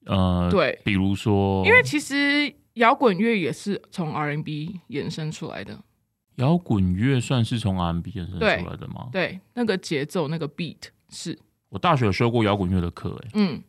[0.08, 5.80] 呃，对，比如说，因为其实摇滚乐也是从 R&B 衍生出来的。
[6.40, 9.10] 摇滚乐算是从 R&B 衍生出来的吗？
[9.12, 10.78] 对，那个节奏，那个 beat
[11.10, 11.38] 是。
[11.70, 13.62] 我大学有修过摇滚乐的课，哎，嗯，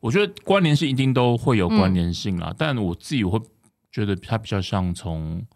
[0.00, 3.40] 我觉得关联性一定都会有关联性啦，但我自己会
[3.90, 5.46] 觉得它比较像从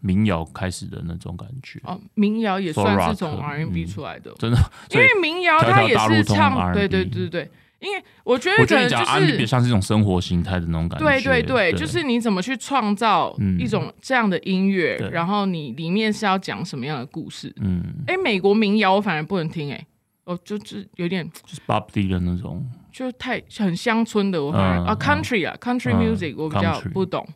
[0.00, 1.80] 民谣开始的那种感觉。
[1.84, 4.58] 哦，民谣也算是从 R&B 出来的，真的，
[4.90, 7.50] 因为民谣它也是唱，对对对对。
[7.84, 11.04] 因为我觉得，我觉得讲 R&B 比像是一种生活形态的那种感觉。
[11.04, 17.54] 对对对，就是你怎么去创造一种这样的音乐，然后你里面是要讲什么样的故事？
[17.60, 19.86] 嗯，哎，美国民谣我反而不能听，哎，
[20.24, 27.26] 哦，就是有点就是 Bob D 的那种，就太很乡村的，我反而啊 Country 啊 Country Music 我比较不懂。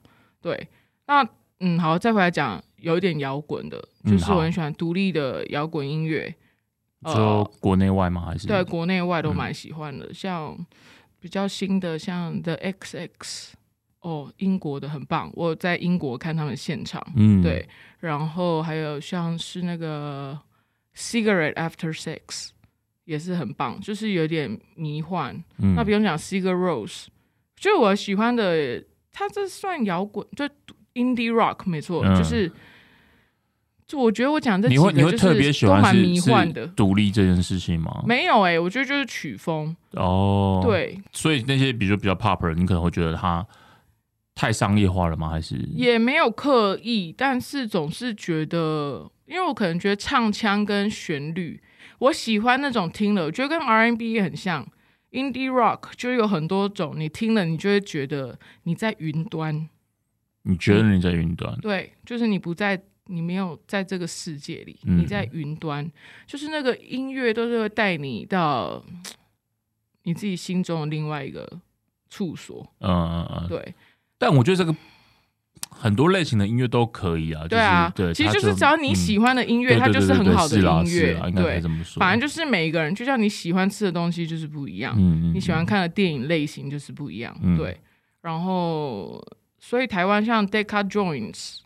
[0.40, 0.68] 对，
[1.06, 1.26] 那
[1.60, 6.34] 嗯，好，再回来讲有一点摇滚的，就是我很喜欢独立的摇滚音乐。
[7.04, 8.26] 就国内外吗？
[8.26, 10.56] 还是对国内外都蛮喜欢的，像
[11.20, 13.50] 比较新的，像 The XX，
[14.00, 17.68] 哦，英国的很棒，我在英国看他们现场，嗯，对，
[18.00, 20.36] 然后还有像是那个
[20.96, 22.48] Cigarette After Sex
[23.04, 25.40] 也是很棒，就是有点迷幻。
[25.76, 27.06] 那比如讲 Cigarette Rose，
[27.56, 28.82] 就我喜欢的，
[29.12, 30.44] 它这算摇滚，就
[30.94, 32.50] Indie Rock 没错，就是。
[33.88, 38.04] 就我觉得我讲这几个就是都蛮迷幻的，独立这件事情吗？
[38.06, 40.60] 没有哎，我觉得就是曲风哦。
[40.62, 43.46] 对，所以那些比如说比较 pop，你可能会觉得它
[44.34, 45.30] 太商业化了吗？
[45.30, 51.58] 还是也没有刻意，但是总是觉得，因为我可能觉得唱腔跟旋律，
[52.00, 54.68] 我喜欢那种听了，我觉得跟 R&B 很像
[55.12, 59.66] ，indie rock 就有很多种，你听了你就会觉得你在云端，
[60.42, 61.58] 你觉得你在云端？
[61.62, 62.82] 对，就是你不在。
[63.10, 65.90] 你没有在这个世界里，你在云端，
[66.26, 68.84] 就是那个音乐都是会带你到
[70.02, 71.50] 你自己心中的另外一个
[72.10, 72.70] 处所。
[72.80, 73.74] 嗯嗯嗯，对。
[74.18, 74.74] 但我觉得这个
[75.70, 77.46] 很多类型的音乐都可以啊。
[77.48, 81.14] 对啊，对，其实就是只要你喜欢的音乐，它就是很好的音乐。
[81.34, 81.62] 对，
[81.96, 84.94] 反正就是每一个人，就像你喜欢吃的东西就是不一样，
[85.32, 87.34] 你喜欢看的电影类型就是不一样。
[87.56, 87.80] 对，
[88.20, 89.24] 然后
[89.58, 91.60] 所以台湾像 Decca Joins。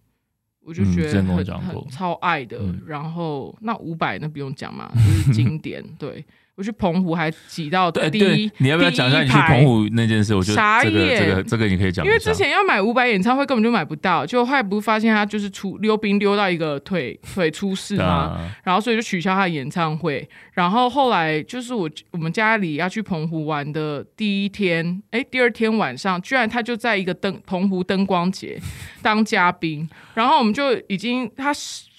[0.64, 6.24] 我就觉得很很超爱的，然后那五百那不用讲嘛，就是经典， 对。
[6.54, 10.34] 我去澎湖还挤到第一，你要不要讲一下你去澎湖那件事？
[10.34, 18.38] 我觉得这个这个这个你可以讲，因为之前要买五百演唱会根本就买不到，就后来不是发现他就是出溜冰溜到一个腿腿出事吗？
[18.64, 20.28] 然后所以就取消他的演唱会。
[20.52, 28.60] 然后后来就是我我们家里要去澎湖玩的第一天，哎，第二天晚上居然他就在一个灯澎湖灯光节
[29.00, 31.50] 当嘉宾，然后我们就已经他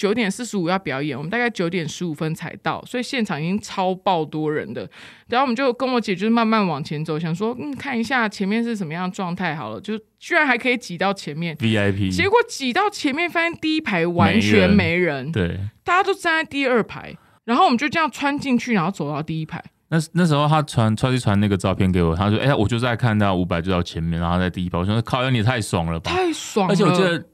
[0.03, 4.43] 九点四十五要表演，我们大概九点十五分才到，所以现场已经超爆多。
[4.53, 4.87] 人的，
[5.29, 11.55] 然后我们就跟我姐就是慢慢往前走，想说嗯看一下前面是什么样状态好了，就居然还可以挤到前面。
[11.55, 19.63] VIP，结果挤到前面发现第一排完全没人，对，大家都站在第二排，然后我们就这样穿进去，然后走到第一排。
[19.87, 27.25] 那那时候他传超级传那个照片给我，他说哎，我就在看到五百就到前面，然后在第一排，我说靠，你太爽了吧，太爽，而且我记得。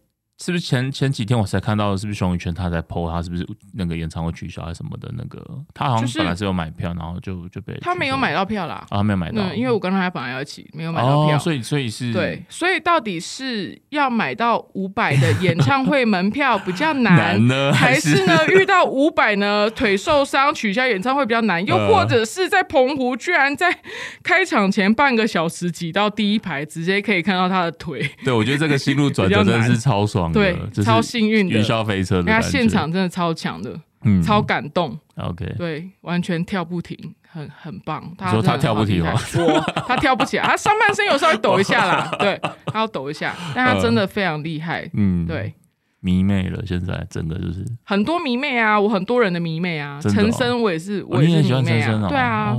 [0.42, 5.46] 是不是前前几天我才看到，是不是熊宇轩他在 PO 他是不是那个演唱会取消还是什么的那个？
[5.74, 23.78] 他好像本来是有买票，然后就就被他没有买到票啦，啊，没有买到，因为我跟他本来要一起，没有买到票，所以所以是对，所以到底是要买到五百的演唱会门票比较难 呢，还是呢遇到五百呢腿受伤取消演唱会比较难，又或者是在澎湖居然在
[24.24, 28.10] 开场前半个小时挤到第一排，直接可以看到他的腿？
[28.24, 31.02] 对，我觉得这个心路转 折真的是超爽，对，超。
[31.02, 31.56] 幸运的。
[31.56, 34.98] 云霄飞车，他现场真的超强的，嗯，超感动。
[35.16, 38.14] OK，对，完全跳不停，很很棒。
[38.18, 39.14] 他说他跳不停吗？
[39.38, 44.90] 我他跳不起来，他上半身有稍微抖一下啦， 对，他要抖一下，但他真的非常厉害。
[44.94, 45.54] 嗯，对，
[46.02, 47.66] 迷妹了，现在真的就是。
[47.84, 52.56] 很多迷妹啊，我很多人的迷妹啊，陈升我也是，我也是迷妹啊，对啊，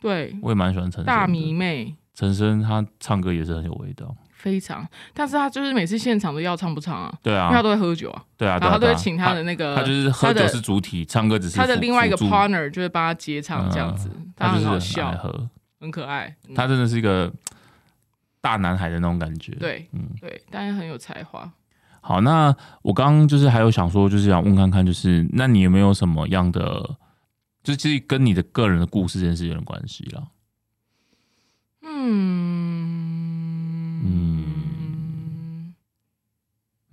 [0.00, 1.06] 对，我也蛮喜欢陈升的。
[1.06, 1.94] 大迷妹。
[2.14, 4.14] 陈升，他唱歌也是很有味道。
[4.46, 17.32] 非常，但是他就是每次现场都要唱不唱啊，对啊因为，他都会喝酒啊，对啊，然后他都会请他的那个他就是喝酒是主体，唱歌只是他的另外一个 partner 就会帮他接唱这样子，他他就是很好笑，喝，很可爱，嗯他真的是一个
[18.40, 21.50] 大男孩的那种感觉。，对嗯，对，但是很有才华。
[22.00, 26.96] 好，那我刚刚就是还有想说，就是想问看看，就是那你有没有什么样的，
[27.64, 30.22] 就是其实跟你的个人的故事这件事有点关系啦。
[31.88, 32.84] 嗯
[34.04, 35.74] 嗯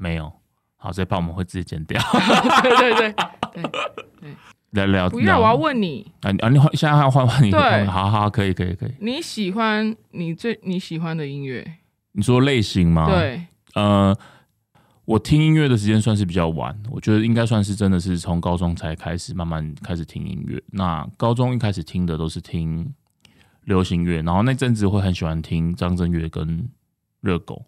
[0.04, 0.30] 没有，
[0.76, 1.98] 好，这一趴我们会自己剪掉，
[2.62, 3.14] 对对对
[3.54, 3.72] 对
[4.20, 4.36] 对，
[4.72, 5.10] 聊聊。
[5.10, 8.92] 不要，我要问你，啊你啊，你换现在要换换你的对好好，可以可以可以。
[9.00, 11.66] 你喜欢你最你喜欢的音乐？
[12.12, 13.46] 你说类型吗？，对，
[13.76, 14.14] 呃，
[15.06, 20.62] 我听音乐的时间算是比较晚，我觉得应该算是真的是从高中才开始慢慢开始听音乐。
[20.72, 22.94] 那高中一开始听的都是听
[23.64, 26.70] 流行乐，然后那阵子会很喜欢听张震岳跟
[27.22, 27.66] 热狗，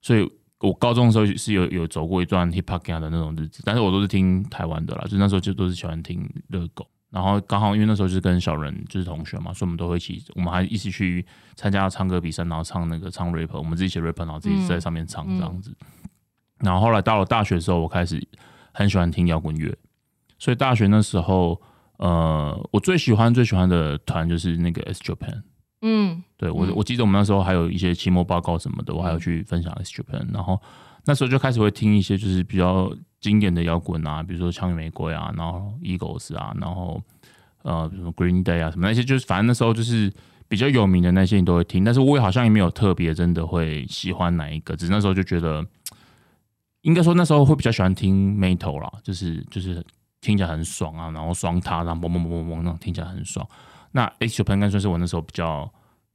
[0.00, 0.30] 所以
[0.62, 6.86] 我高中的时候是有有走过一段 hip hop 的那种日子，但是我都是听台湾的啦，就那时候就都是喜欢听热狗。
[7.10, 15.76] 然后刚好因为那时候就是跟小人就是同学嘛，所以我们都会一起，我们还一起去参加唱歌比赛，然后唱那个唱 rap，我们自己写 rap，然后自己在上面唱这样子。
[16.60, 18.26] 然后后来到了大学的时候，我开始
[18.72, 19.76] 很喜欢听摇滚乐，
[20.38, 21.60] 所以大学那时候，
[21.98, 25.42] 呃，我最喜欢最喜欢的团就是那个 S Japan。
[25.82, 26.22] 嗯。
[26.36, 26.72] 对我，嗯。
[26.74, 30.60] 我记得我们那时候还有一些期末报告什么的，我还有去分享 S Japan，然后
[31.04, 37.00] 那时候就开始会听一些就是比较经典的摇滚啊，比如说枪与玫瑰啊，然后 Eagles 啊，然后
[37.62, 40.12] 呃，什么 Green Day 啊什么那些，就是反正那时候就是
[40.48, 45.64] 比较有名的那些你都会听，但是我也好像也没有特别真的会喜欢哪一个，只是那时候就觉得，
[46.82, 49.84] 应该说那时候会比较喜欢听 Metal 啦，就是就是
[50.20, 53.46] 听起来很爽啊，然后双踏，然后嘣嘣嘣嘣嘣那种听起来很爽。
[53.92, 55.70] 那 H Japan 应该算是我那时候比较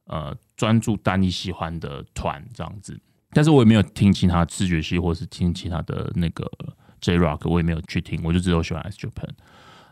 [0.05, 2.99] 呃专注单一喜欢的团这样子，
[3.31, 6.49] 但是我也没有听其他视觉系或是听其他的那个
[7.01, 9.29] J Rock，我也没有去听，我就只有喜欢 S Japan。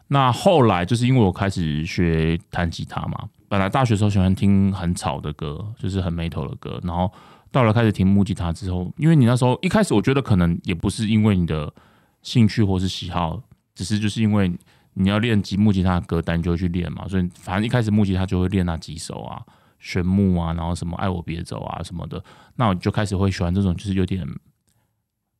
[0.07, 7.11] 那后来就是因为我开始学弹吉他嘛，本来大学时候喜欢听很吵的歌，就是很 metal 的歌，然后
[7.51, 11.73] 到了开始听木吉他之后，因为你那时候一开始我觉得可能也不是因为你的
[12.21, 13.41] 兴趣或是喜好，
[13.73, 14.51] 只是就是因为
[14.95, 19.41] 你要练吉木吉他的歌单，你就会去练嘛，所以反正一开始木吉他就会练那几首啊，
[19.79, 22.23] 玄木啊，然后什么爱我别走啊什么的，
[22.55, 24.25] 那我就开始会喜欢这种就是有点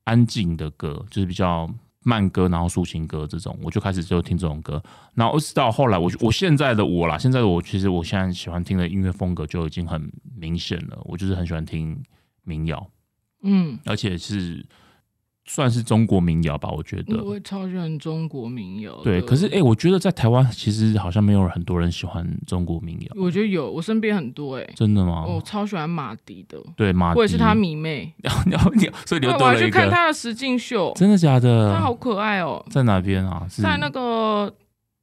[0.03, 1.67] 安静的歌，就是比较
[2.03, 4.83] 慢歌，然后抒情歌这种，我就开始就听这种歌。
[5.13, 12.03] 然后到后来我，我现在的我啦，现在的我其实我现在喜欢听的音乐风格就已经很明显了，我就是很喜欢听
[12.43, 12.87] 民谣，
[13.41, 14.63] 嗯，而且是
[15.47, 17.23] 算是中国民谣吧，我觉得。
[17.23, 18.95] 我也超喜欢中国民谣。
[19.03, 25.23] 对，可是哎、欸我觉得在台湾其实好像没有很多人喜欢中国民谣，我觉得有，我身边很多哎、真的吗？
[25.25, 31.73] 我超喜欢马迪的，对，马迪我也是他迷妹， 然后你所以你对我还去又多了一个，看他的实境秀，真的假的？
[31.73, 33.45] 他好可爱哦、在哪边啊？
[33.47, 34.51] 是在那个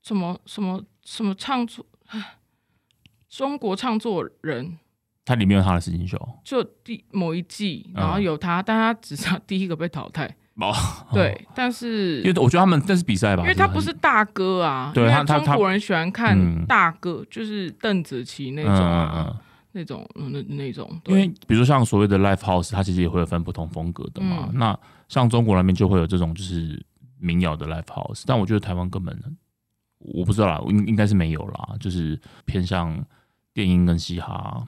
[0.02, 1.86] 什么什么什么唱作，
[3.28, 4.76] 中国唱作人
[5.24, 10.34] 它里面有他的实境秀就第某一季，嗯然后有他，但他只是第一个被淘汰。
[10.56, 10.72] 哦，
[11.14, 19.36] 对，但是因为我觉得他们这是比赛吧，因为他不是大哥啊，对他中国人喜欢看嗯大哥，就是邓紫棋那嗯种嗯啊，嗯，
[19.72, 24.48] 那种嗯那那种，因为比如说像所谓的 live house，它其实也会有分不同风格的嘛。
[24.52, 26.84] 嗯那像中国那边就会有这种就是
[27.18, 29.18] 民谣的 live house，但我觉得台湾根本
[29.98, 33.02] 我不知道啦，应应该是没有啦，就是偏向
[33.54, 34.62] 电音跟嘻哈。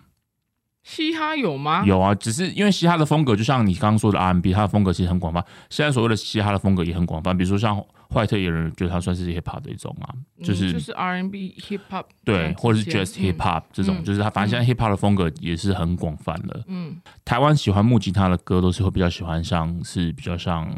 [0.85, 1.83] 嘻哈有吗？
[1.85, 5.43] 有啊，只是因为嘻哈的风格，就像你刚刚说的 R&B，它的风格其实很广泛。
[5.71, 7.83] 现在所谓的嘻哈的风格也很广泛，比如说像
[8.13, 13.25] 坏特有人觉得它算是 hip hop 的一种啊，嗯就是就是 R&B、Hip Hop 对，或者是 Just 嗯。
[13.25, 16.63] hip hop 这种，嗯就是它反正现在 hip hop 的风格也是很广泛的。
[16.69, 17.01] 嗯。
[17.25, 20.71] 台湾喜欢木吉他的歌，都是会比较喜欢像是比较像，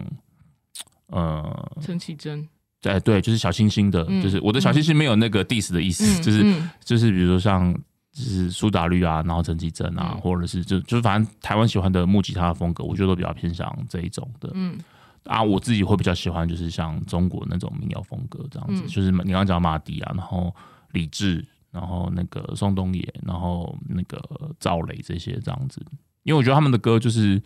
[1.09, 2.49] 呃，陈绮贞，
[2.81, 6.71] 对对，就是小清新的，嗯就是我的小清新没有那个 diss 的意思，嗯就是嗯。
[6.85, 7.77] 就是比如说像
[8.17, 10.21] 就是苏打绿啊，然后陈绮贞啊，嗯。
[10.23, 14.51] 或者是就就是反正台湾喜欢的木吉他的风格，我觉得都比较偏向这一种的。
[14.55, 14.79] 嗯。
[15.25, 18.89] 啊，我自己会比较喜欢就是像中国那种民谣风格这样子，嗯。
[18.89, 20.55] 就是你刚刚讲马迪啊，然后
[20.93, 24.19] 李志，然后那个宋冬野，然后那个
[24.59, 25.85] 赵雷这些这样子，
[26.23, 27.43] 因为我觉得他们的歌就是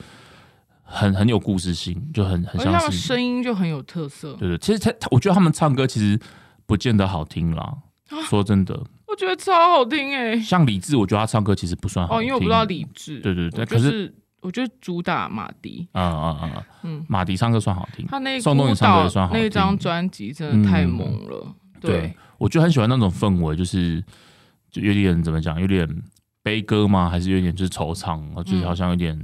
[0.82, 6.20] 很很有故事性，就很很像是声音就很有特色，对对，其实他他我觉得他们唱歌其实
[6.66, 7.62] 不见得好听啦。
[8.10, 8.22] 啊。
[8.28, 8.78] 说真的，
[9.10, 10.38] 我觉得超好听哎。
[10.40, 12.28] 像李志，我觉得他唱歌其实不算好哦，听。
[12.28, 18.06] 因为我不知道李志，对对对，我可是我觉得主打马迪，啊啊啊，嗯，马迪唱歌算好听。
[18.06, 24.02] 他那宋冬野唱歌也算好听那张专辑真的太嗯猛了，对，我就很喜欢那种氛围，就是
[24.70, 25.86] 就有点怎么讲，有点
[26.42, 27.10] 悲歌吗？
[27.10, 28.42] 还是有点就是惆怅？
[28.44, 29.18] 就是好像有点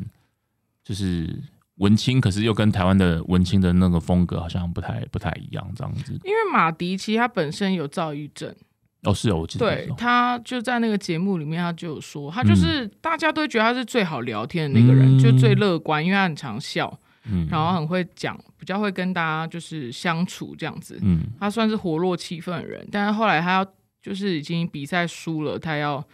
[0.85, 1.43] 就是
[1.77, 6.13] 文青，可是又跟台湾的文青的那个风格好像不太不太一样，这样子。
[6.25, 8.55] 因为马迪其实他本身有躁郁症，
[9.03, 15.19] 哦，是哦，我记得对，他就在那个节目里面，他就有说，他就是大家都觉得他是最好聊天的那个人，嗯。
[15.19, 17.47] 就最乐观，因为他很常笑，嗯。
[17.51, 20.99] 然后很会讲，比较会跟大家就是相处这样子。
[21.03, 21.23] 嗯。
[21.39, 23.73] 他算是活络气氛的人，但是后来他要
[24.03, 26.05] 就是已经比赛输了，他要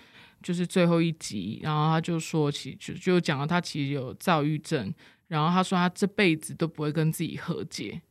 [0.43, 4.93] 就是最后一集，然后他就说其就就讲到他其实有躁郁症，
[5.29, 8.03] 然后他说他这辈子都不会跟自己和解，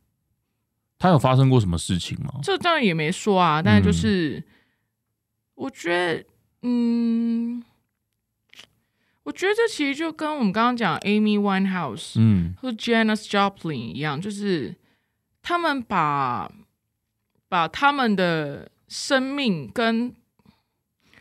[0.98, 2.40] 他有发生过什么事情吗？
[2.42, 4.42] 这当然也没说啊，但是就是、
[5.62, 6.24] 我觉得，
[6.62, 7.62] 嗯，
[9.22, 12.54] 我觉得这其实就跟我们刚刚讲 Amy Winehouse 嗯。
[12.58, 14.74] 和 Janis Joplin 一样，就是
[15.40, 16.50] 他们把
[17.48, 20.12] 把他们的生命跟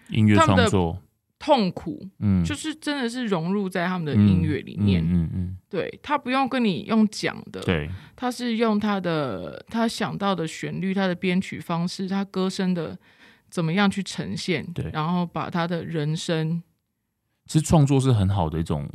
[0.09, 0.97] 音乐创作，
[1.37, 5.03] 痛苦，嗯，就是真的是融入在他们的音乐里面。
[5.03, 12.97] 嗯嗯对他不用跟你用讲的嗯，，对，他是用他的他想到的旋律、他的编曲方式、他歌声的
[13.51, 14.89] 怎么样去呈现，对。
[14.91, 16.63] 然后把他的人生，
[17.45, 18.89] 其实创作是很好的一种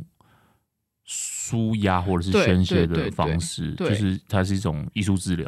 [1.05, 3.89] 舒压或者是宣泄的方式，对。
[3.89, 5.47] 就是它是一种艺术治疗。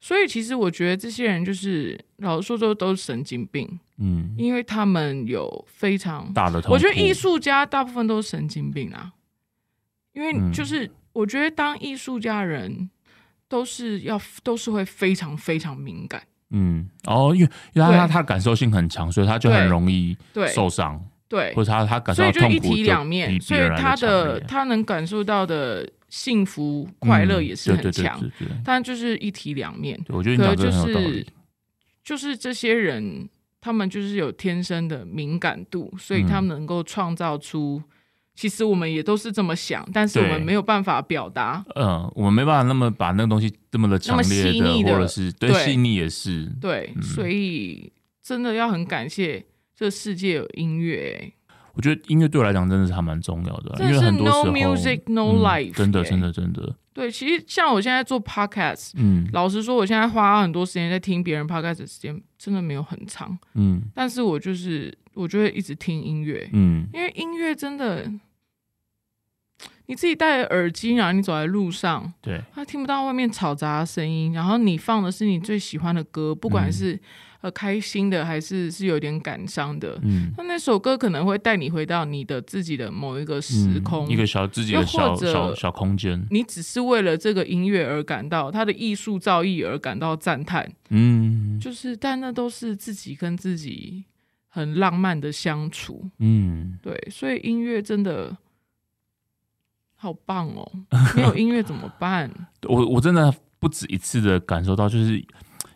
[0.00, 9.14] 所以其实我觉得这些人就是老实说都都是神经病，嗯，因为他们有非常，大的我觉得艺术家大部分都是神经病啊，
[10.12, 12.90] 因为嗯就是我觉得当艺术家人
[13.48, 16.22] 都是要都是会非常非常敏感，
[16.56, 20.46] 嗯，哦，因为因为他他感受性很强，所以他就很容易对。
[20.48, 28.22] 受伤，对，或者他他感受到痛苦就一体两比面，所以他的他能感受到的幸福快乐嗯也是很强，
[28.64, 30.00] 但就是一体两面。
[30.08, 31.26] 我觉得你讲这个很有道是理。
[32.04, 33.28] 就是这些人，
[33.60, 36.44] 他们就是有天生的敏感度，所以他嗯。
[36.44, 37.82] 们能够创造出。
[38.34, 41.64] 其实我们也都是这么想，但是我们没有办法表达。
[41.76, 47.02] 嗯，我们没办法那么把那个东西这么的强烈的或者是对对细腻也是，对，嗯。
[47.02, 49.44] 所以真的要很感谢
[49.76, 51.32] 这世界有音乐、欸
[51.74, 59.28] 我觉得音乐对我来讲真的是还蛮重要的因为很多时候 music no 嗯 life，欸真的真的真的，对，其实像我现在做 podcast，嗯。
[59.32, 63.82] 老实说，我现在花很多时间在听别人 podcast 的时间真的没有很长，嗯。
[63.94, 66.86] 但是我就是我就会一直听音乐，嗯。
[66.92, 68.08] 因为音乐真的，
[69.86, 76.72] 你自己戴着耳机，然后你走在路上，对，他听不到外面嘈杂的声音，然后你放的是你最喜欢的歌，不管嗯。
[76.72, 77.00] 是、
[77.44, 80.32] 呃开心的还是是有点感伤的，嗯。
[80.38, 91.60] 那那首歌可能会带你回到你的自己的某一个时空，嗯、一个小自己又的小小小空间，你只是为了这个音乐而感到他的艺术造诣而感到赞叹，嗯。
[91.60, 94.04] 就是但那都是自己跟自己
[94.48, 98.34] 很浪漫的相处，嗯，对，所以音乐真的
[99.94, 100.72] 好棒哦，
[101.14, 102.30] 没有音乐怎么办？
[102.66, 105.22] 我我真的不止一次的感受到，就是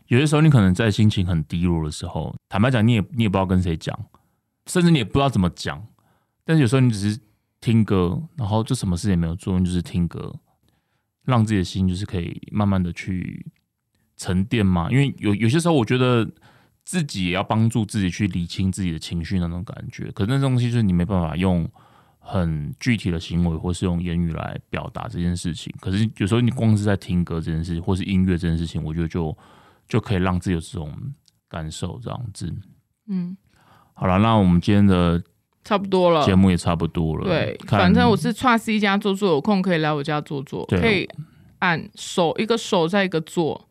[0.09, 3.99] 有些时候你可能在心情很低落的时候，坦白讲，你也你也不知道跟谁讲，
[4.67, 5.87] 甚至你也不知道怎么讲，
[6.45, 7.21] 但是有时候你只是
[7.61, 10.35] 听歌，然后就什么事也没有做，你就是听歌，
[11.25, 13.47] 让自己的心就是可以慢慢的去
[14.17, 14.91] 沉淀嘛。
[14.91, 16.31] 因为有有些时候，我觉得
[16.85, 21.69] 自己也要帮助自己去理清自己的情绪那种感觉，可是那东西就是你没办法用。
[22.21, 25.75] 很具体的行为，或是用言语来表达这件事情。
[25.81, 29.35] 可是有时候你光是在听歌这件事情，或是音乐这件事情，我觉得就
[29.89, 30.93] 就可以让自己有这种
[31.49, 32.53] 感受，这样子。
[33.09, 33.37] 嗯，
[33.95, 35.23] 好了，那我们今天的
[35.65, 36.25] 差不多了。
[36.25, 37.25] 节目也差不多了。
[37.25, 41.09] 对，反正我是串 C 家做做，有空可以来我家坐坐，对可以
[41.61, 43.65] 按手一个手在一个坐。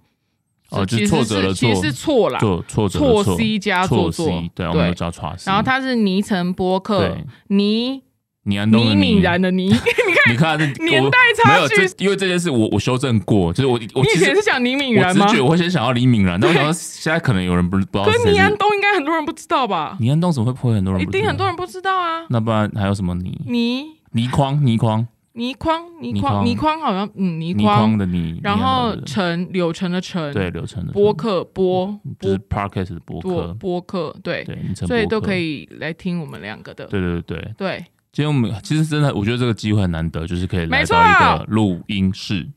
[0.69, 5.49] 哦就是其实挫折了其实是错啦，错挫折错 C 加错做做对，我们都叫错 C。
[5.49, 8.03] 然后它是泥城播客对，泥
[8.47, 9.69] 倪安东的泥泯倪，然的泥，
[10.31, 11.87] 你看这年代差没有距。
[11.87, 15.25] 这，因为这件事我我修正过，就是我我你以前是讲倪敏然吗？
[15.25, 15.37] 我直？
[15.37, 18.55] 觉我会先想要李敏然，但我想到 现在可能有人不不知道可是倪安。
[18.57, 19.97] 东应该很多人不知道吧？
[19.99, 21.05] 倪安东怎么会不会很多人一？
[21.05, 22.25] 定很多人不知道啊。
[22.29, 35.35] 那不然还有什么泥泥泥框泥框泥框泥泥框框泥框好像嗯泥泥框框，的倪，然后泥陈柳陈的陈，对柳陈的播客播就是播 podcast 的播播客，播客，对，对，所以都可。
[35.35, 36.87] 以来听我们两个的。
[36.87, 37.85] 对对对对，对，
[38.17, 42.47] 今天我们其实真的，我觉得这个机会很难得，就是可以来到一个录音室。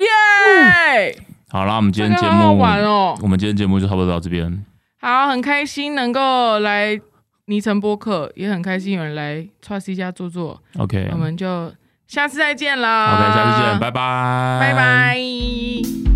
[0.00, 1.16] 耶！
[1.48, 3.16] 好啦，我们今天节目，玩哦。
[3.22, 4.64] 我们今天节目就差不多到这边。
[5.00, 7.00] 好，很开心能够来
[7.44, 10.60] 尼城播客，也很开心有人来 Trust 家坐坐。
[10.78, 11.72] OK，我们就
[12.08, 13.14] 下次再见啦。
[13.14, 16.13] OK，下次见，拜拜，拜拜。